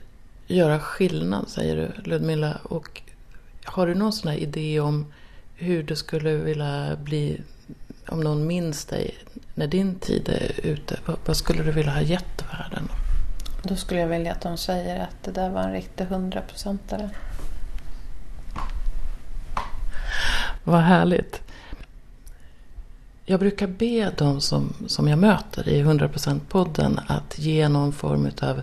göra 0.47 0.81
skillnad, 0.81 1.49
säger 1.49 1.77
du 1.77 2.11
Ludmilla. 2.11 2.59
Och 2.63 3.03
har 3.65 3.87
du 3.87 3.95
någon 3.95 4.13
sån 4.13 4.31
här 4.31 4.39
idé 4.39 4.81
om 4.81 5.13
hur 5.55 5.83
du 5.83 5.97
skulle 5.97 6.37
vilja 6.37 6.97
bli, 6.97 7.41
om 8.09 8.21
någon 8.21 8.47
minns 8.47 8.85
dig 8.85 9.15
när 9.55 9.67
din 9.67 9.95
tid 9.95 10.29
är 10.29 10.67
ute? 10.67 10.99
Vad, 11.27 11.37
skulle 11.37 11.63
du 11.63 11.73
vilja 11.73 11.93
ha 11.93 12.01
gett 12.01 12.45
världen? 12.53 12.89
Då 13.63 13.77
skulle 13.77 14.01
jag 14.01 14.09
vilja 14.09 14.33
att 14.33 14.41
de 14.41 14.57
säger 14.57 15.03
att 15.03 15.23
det 15.23 15.31
där 15.31 15.51
var 15.51 15.63
en 15.63 15.73
riktig 15.73 16.05
hundraprocentare. 16.05 17.11
Vad 20.65 20.81
härligt. 20.81 21.43
Jag 23.27 23.41
brukar 23.41 23.67
be 23.67 24.11
de 24.19 24.41
som, 24.41 24.75
som 24.87 25.09
jag 25.09 25.19
möter 25.19 25.69
i 25.69 25.83
100%-podden 25.83 27.01
att 27.07 27.39
ge 27.39 27.69
någon 27.69 27.93
form 27.93 28.31
av 28.43 28.61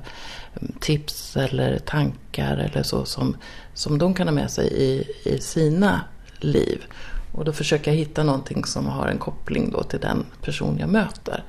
mm, 0.62 0.74
tips 0.80 1.38
eller 1.38 1.80
tankar 1.80 2.58
eller 2.58 2.84
så 2.84 3.06
som, 3.06 3.38
som 3.74 3.98
de 3.98 4.14
kan 4.14 4.28
ha 4.28 4.34
med 4.34 4.52
sig 4.52 4.68
i, 4.68 5.08
i 5.24 5.40
sina 5.40 6.02
liv. 6.40 6.84
Och 7.32 7.46
då 7.46 7.54
försöker 7.54 7.92
jag 7.92 7.98
hitta 7.98 8.24
någonting 8.24 8.66
som 8.66 8.86
har 8.88 9.08
en 9.08 9.18
koppling 9.18 9.72
då 9.72 9.84
till 9.84 10.00
den 10.00 10.26
person 10.42 10.78
jag 10.80 10.90
möter. 10.90 11.44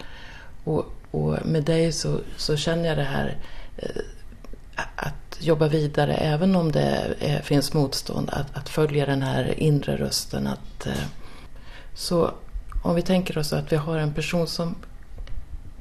Och, 0.64 0.84
och 1.10 1.46
med 1.46 1.64
dig 1.64 1.92
så, 1.92 2.20
så 2.36 2.56
känner 2.56 2.88
jag 2.88 2.98
det 2.98 3.04
här 3.04 3.36
eh, 3.76 4.02
att 4.96 5.38
jobba 5.38 5.68
vidare 5.68 6.14
även 6.14 6.56
om 6.56 6.72
det 6.72 7.16
är, 7.20 7.42
finns 7.42 7.72
motstånd. 7.72 8.30
Att, 8.32 8.56
att 8.56 8.68
följa 8.68 9.06
den 9.06 9.22
här 9.22 9.54
inre 9.60 9.96
rösten. 9.96 10.46
Att, 10.46 10.86
eh, 10.86 11.04
så 11.94 12.30
om 12.82 12.94
vi 12.94 13.02
tänker 13.02 13.38
oss 13.38 13.52
att 13.52 13.72
vi 13.72 13.76
har 13.76 13.98
en 13.98 14.14
person 14.14 14.46
som 14.46 14.74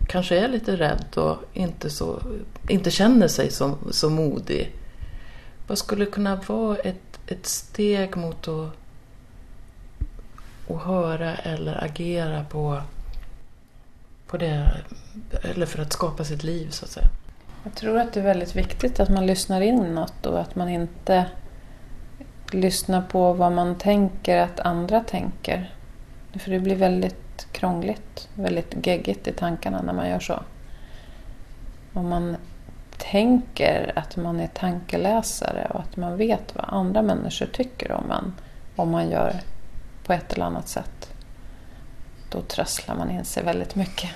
kanske 0.07 0.39
är 0.39 0.47
lite 0.47 0.75
rädd 0.75 1.05
och 1.15 1.37
inte, 1.53 1.89
så, 1.89 2.21
inte 2.69 2.91
känner 2.91 3.27
sig 3.27 3.51
så, 3.51 3.77
så 3.91 4.09
modig. 4.09 4.75
Vad 5.67 5.77
skulle 5.77 6.05
kunna 6.05 6.35
vara 6.35 6.77
ett, 6.77 7.19
ett 7.27 7.45
steg 7.45 8.17
mot 8.17 8.47
att, 8.47 8.69
att 10.69 10.81
höra 10.81 11.35
eller 11.35 11.83
agera 11.83 12.43
på, 12.43 12.81
på 14.27 14.37
det, 14.37 14.71
eller 15.41 15.65
för 15.65 15.81
att 15.81 15.93
skapa 15.93 16.23
sitt 16.23 16.43
liv 16.43 16.69
så 16.69 16.85
att 16.85 16.91
säga? 16.91 17.07
Jag 17.63 17.75
tror 17.75 17.99
att 17.99 18.13
det 18.13 18.19
är 18.19 18.23
väldigt 18.23 18.55
viktigt 18.55 18.99
att 18.99 19.09
man 19.09 19.25
lyssnar 19.25 19.61
in 19.61 19.95
något 19.95 20.25
och 20.25 20.39
att 20.39 20.55
man 20.55 20.69
inte 20.69 21.25
lyssnar 22.51 23.01
på 23.01 23.33
vad 23.33 23.51
man 23.51 23.75
tänker 23.77 24.37
att 24.37 24.59
andra 24.59 25.03
tänker. 25.03 25.75
För 26.39 26.51
det 26.51 26.59
blir 26.59 26.75
väldigt 26.75 27.47
krångligt, 27.51 28.29
väldigt 28.35 28.87
geggigt 28.87 29.27
i 29.27 29.31
tankarna 29.31 29.81
när 29.81 29.93
man 29.93 30.09
gör 30.09 30.19
så. 30.19 30.39
Om 31.93 32.09
man 32.09 32.37
tänker 32.97 33.93
att 33.95 34.17
man 34.17 34.39
är 34.39 34.47
tankeläsare 34.47 35.67
och 35.73 35.79
att 35.79 35.97
man 35.97 36.17
vet 36.17 36.55
vad 36.55 36.65
andra 36.67 37.01
människor 37.01 37.45
tycker 37.45 37.91
om 37.91 38.11
en, 38.11 38.33
om 38.75 38.91
man 38.91 39.09
gör 39.09 39.33
på 40.03 40.13
ett 40.13 40.33
eller 40.33 40.45
annat 40.45 40.67
sätt, 40.67 41.13
då 42.29 42.41
trasslar 42.41 42.95
man 42.95 43.11
in 43.11 43.25
sig 43.25 43.43
väldigt 43.43 43.75
mycket. 43.75 44.09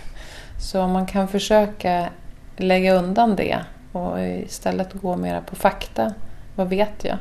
Så 0.59 0.81
om 0.81 0.91
man 0.91 1.05
kan 1.05 1.27
försöka 1.27 2.09
lägga 2.57 2.93
undan 2.93 3.35
det 3.35 3.59
och 3.91 4.19
istället 4.19 4.93
gå 4.93 5.17
mera 5.17 5.41
på 5.41 5.55
fakta. 5.55 6.13
Vad 6.55 6.69
vet 6.69 7.05
jag? 7.05 7.17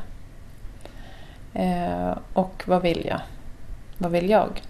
Eh, 1.54 2.18
och 2.32 2.62
vad 2.66 2.82
vill 2.82 3.06
jag? 3.06 3.20
Vad 3.98 4.12
vill 4.12 4.30
jag? 4.30 4.62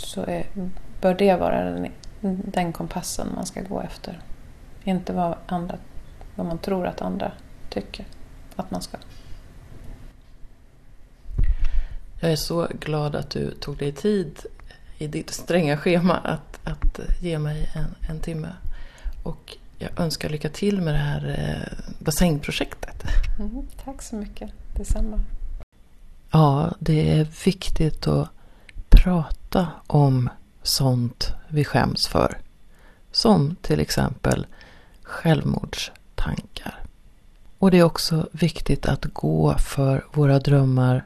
Så 0.00 0.22
är, 0.22 0.46
bör 1.00 1.14
det 1.14 1.36
vara 1.36 1.64
den, 1.64 1.88
den 2.44 2.72
kompassen 2.72 3.28
man 3.34 3.46
ska 3.46 3.62
gå 3.62 3.80
efter. 3.80 4.20
Inte 4.84 5.12
vad, 5.12 5.34
andra, 5.46 5.76
vad 6.36 6.46
man 6.46 6.58
tror 6.58 6.86
att 6.86 7.00
andra 7.00 7.32
tycker 7.68 8.06
att 8.56 8.70
man 8.70 8.82
ska. 8.82 8.98
Jag 12.20 12.32
är 12.32 12.36
så 12.36 12.68
glad 12.80 13.16
att 13.16 13.30
du 13.30 13.50
tog 13.50 13.76
dig 13.76 13.92
tid 13.92 14.38
i 14.98 15.06
ditt 15.06 15.30
stränga 15.30 15.76
schema 15.76 16.16
att, 16.16 16.60
att 16.64 17.00
ge 17.20 17.38
mig 17.38 17.70
en, 17.74 18.10
en 18.10 18.20
timme. 18.20 18.48
Och 19.22 19.56
jag 19.78 20.00
önskar 20.00 20.28
lycka 20.28 20.48
till 20.48 20.80
med 20.80 20.94
det 20.94 20.98
här 20.98 21.38
eh, 21.38 21.94
bassängprojektet. 21.98 23.02
Mm, 23.38 23.66
tack 23.84 24.02
så 24.02 24.16
mycket. 24.16 24.50
Detsamma. 24.76 25.20
Ja, 26.30 26.74
det 26.78 27.10
är 27.10 27.26
viktigt 27.44 28.06
att 28.06 28.28
prata 29.04 29.68
om 29.86 30.28
sånt 30.62 31.32
vi 31.48 31.64
skäms 31.64 32.08
för. 32.08 32.38
Som 33.12 33.56
till 33.62 33.80
exempel 33.80 34.46
självmordstankar. 35.02 36.80
Och 37.58 37.70
det 37.70 37.78
är 37.78 37.82
också 37.82 38.28
viktigt 38.32 38.86
att 38.86 39.04
gå 39.04 39.54
för 39.58 40.04
våra 40.12 40.38
drömmar 40.38 41.04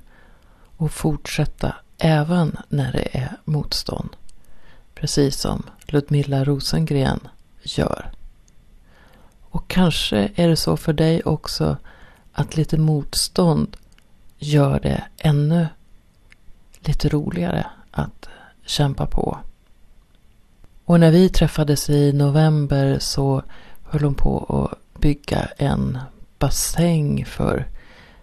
och 0.77 0.93
fortsätta 0.93 1.75
även 1.99 2.57
när 2.69 2.93
det 2.93 3.19
är 3.19 3.37
motstånd. 3.45 4.17
Precis 4.95 5.37
som 5.37 5.63
Ludmilla 5.87 6.45
Rosengren 6.45 7.21
gör. 7.63 8.11
Och 9.51 9.69
kanske 9.69 10.31
är 10.35 10.49
det 10.49 10.57
så 10.57 10.77
för 10.77 10.93
dig 10.93 11.23
också 11.23 11.77
att 12.33 12.57
lite 12.57 12.79
motstånd 12.79 13.77
gör 14.39 14.81
det 14.81 15.05
ännu 15.19 15.69
lite 16.81 17.09
roligare 17.09 17.67
att 17.95 18.29
kämpa 18.67 19.07
på. 19.07 19.39
Och 20.85 21.01
när 21.01 21.11
vi 21.11 21.29
träffades 21.29 21.91
i 21.91 22.13
november 22.13 22.99
så 22.99 23.43
höll 23.83 24.05
hon 24.05 24.15
på 24.15 24.45
att 24.49 24.79
bygga 25.01 25.49
en 25.57 25.99
bassäng 26.39 27.25
för 27.25 27.69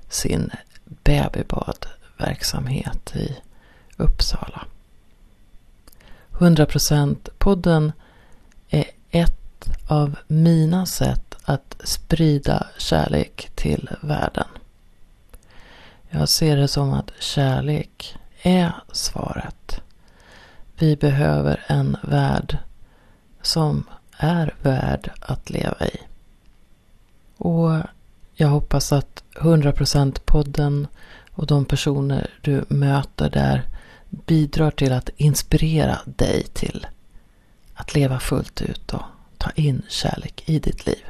sin 0.09 0.51
babybadverksamhet 0.85 3.15
i 3.15 3.37
Uppsala. 3.97 4.65
100% 6.31 7.29
podden 7.37 7.91
är 8.69 8.85
ett 9.09 9.69
av 9.87 10.15
mina 10.27 10.85
sätt 10.85 11.35
att 11.43 11.75
sprida 11.83 12.67
kärlek 12.77 13.51
till 13.55 13.89
världen. 14.01 14.47
Jag 16.09 16.29
ser 16.29 16.57
det 16.57 16.67
som 16.67 16.93
att 16.93 17.11
kärlek 17.19 18.17
är 18.41 18.73
svaret. 18.91 19.81
Vi 20.77 20.95
behöver 20.95 21.63
en 21.67 21.97
värld 22.03 22.57
som 23.41 23.83
är 24.17 24.55
värd 24.61 25.11
att 25.19 25.49
leva 25.49 25.85
i. 25.87 25.97
Och 27.37 27.71
jag 28.33 28.47
hoppas 28.47 28.91
att 28.91 29.23
100% 29.35 30.19
podden 30.25 30.87
och 31.31 31.47
de 31.47 31.65
personer 31.65 32.29
du 32.41 32.65
möter 32.67 33.29
där 33.29 33.63
bidrar 34.09 34.71
till 34.71 34.93
att 34.93 35.09
inspirera 35.17 35.99
dig 36.05 36.43
till 36.53 36.87
att 37.73 37.95
leva 37.95 38.19
fullt 38.19 38.61
ut 38.61 38.93
och 38.93 39.03
ta 39.37 39.49
in 39.55 39.81
kärlek 39.89 40.43
i 40.45 40.59
ditt 40.59 40.85
liv. 40.85 41.03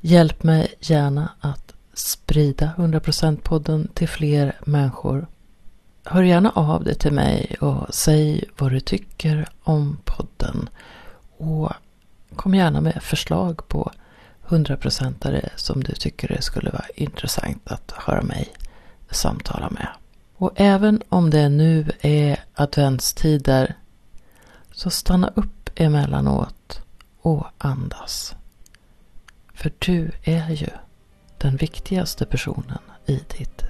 Hjälp 0.00 0.42
mig 0.42 0.74
gärna 0.80 1.28
att 1.40 1.69
sprida 2.00 2.72
100% 2.76 3.40
podden 3.40 3.88
till 3.94 4.08
fler 4.08 4.56
människor. 4.64 5.26
Hör 6.04 6.22
gärna 6.22 6.50
av 6.50 6.84
dig 6.84 6.94
till 6.94 7.12
mig 7.12 7.56
och 7.60 7.94
säg 7.94 8.44
vad 8.58 8.72
du 8.72 8.80
tycker 8.80 9.48
om 9.62 9.98
podden. 10.04 10.68
Och 11.36 11.72
kom 12.36 12.54
gärna 12.54 12.80
med 12.80 13.02
förslag 13.02 13.68
på 13.68 13.92
100%are 14.48 15.48
som 15.56 15.84
du 15.84 15.92
tycker 15.92 16.28
det 16.28 16.42
skulle 16.42 16.70
vara 16.70 16.86
intressant 16.94 17.72
att 17.72 17.92
höra 17.96 18.22
mig 18.22 18.48
samtala 19.10 19.70
med. 19.70 19.88
Och 20.36 20.52
även 20.54 21.02
om 21.08 21.30
det 21.30 21.48
nu 21.48 21.92
är 22.00 22.44
adventstider 22.54 23.74
så 24.72 24.90
stanna 24.90 25.32
upp 25.34 25.70
emellanåt 25.74 26.82
och 27.20 27.46
andas. 27.58 28.34
För 29.54 29.72
du 29.78 30.10
är 30.22 30.50
ju 30.50 30.68
den 31.42 31.56
viktigaste 31.56 32.26
personen 32.26 32.78
i 33.06 33.20
ditt 33.38 33.64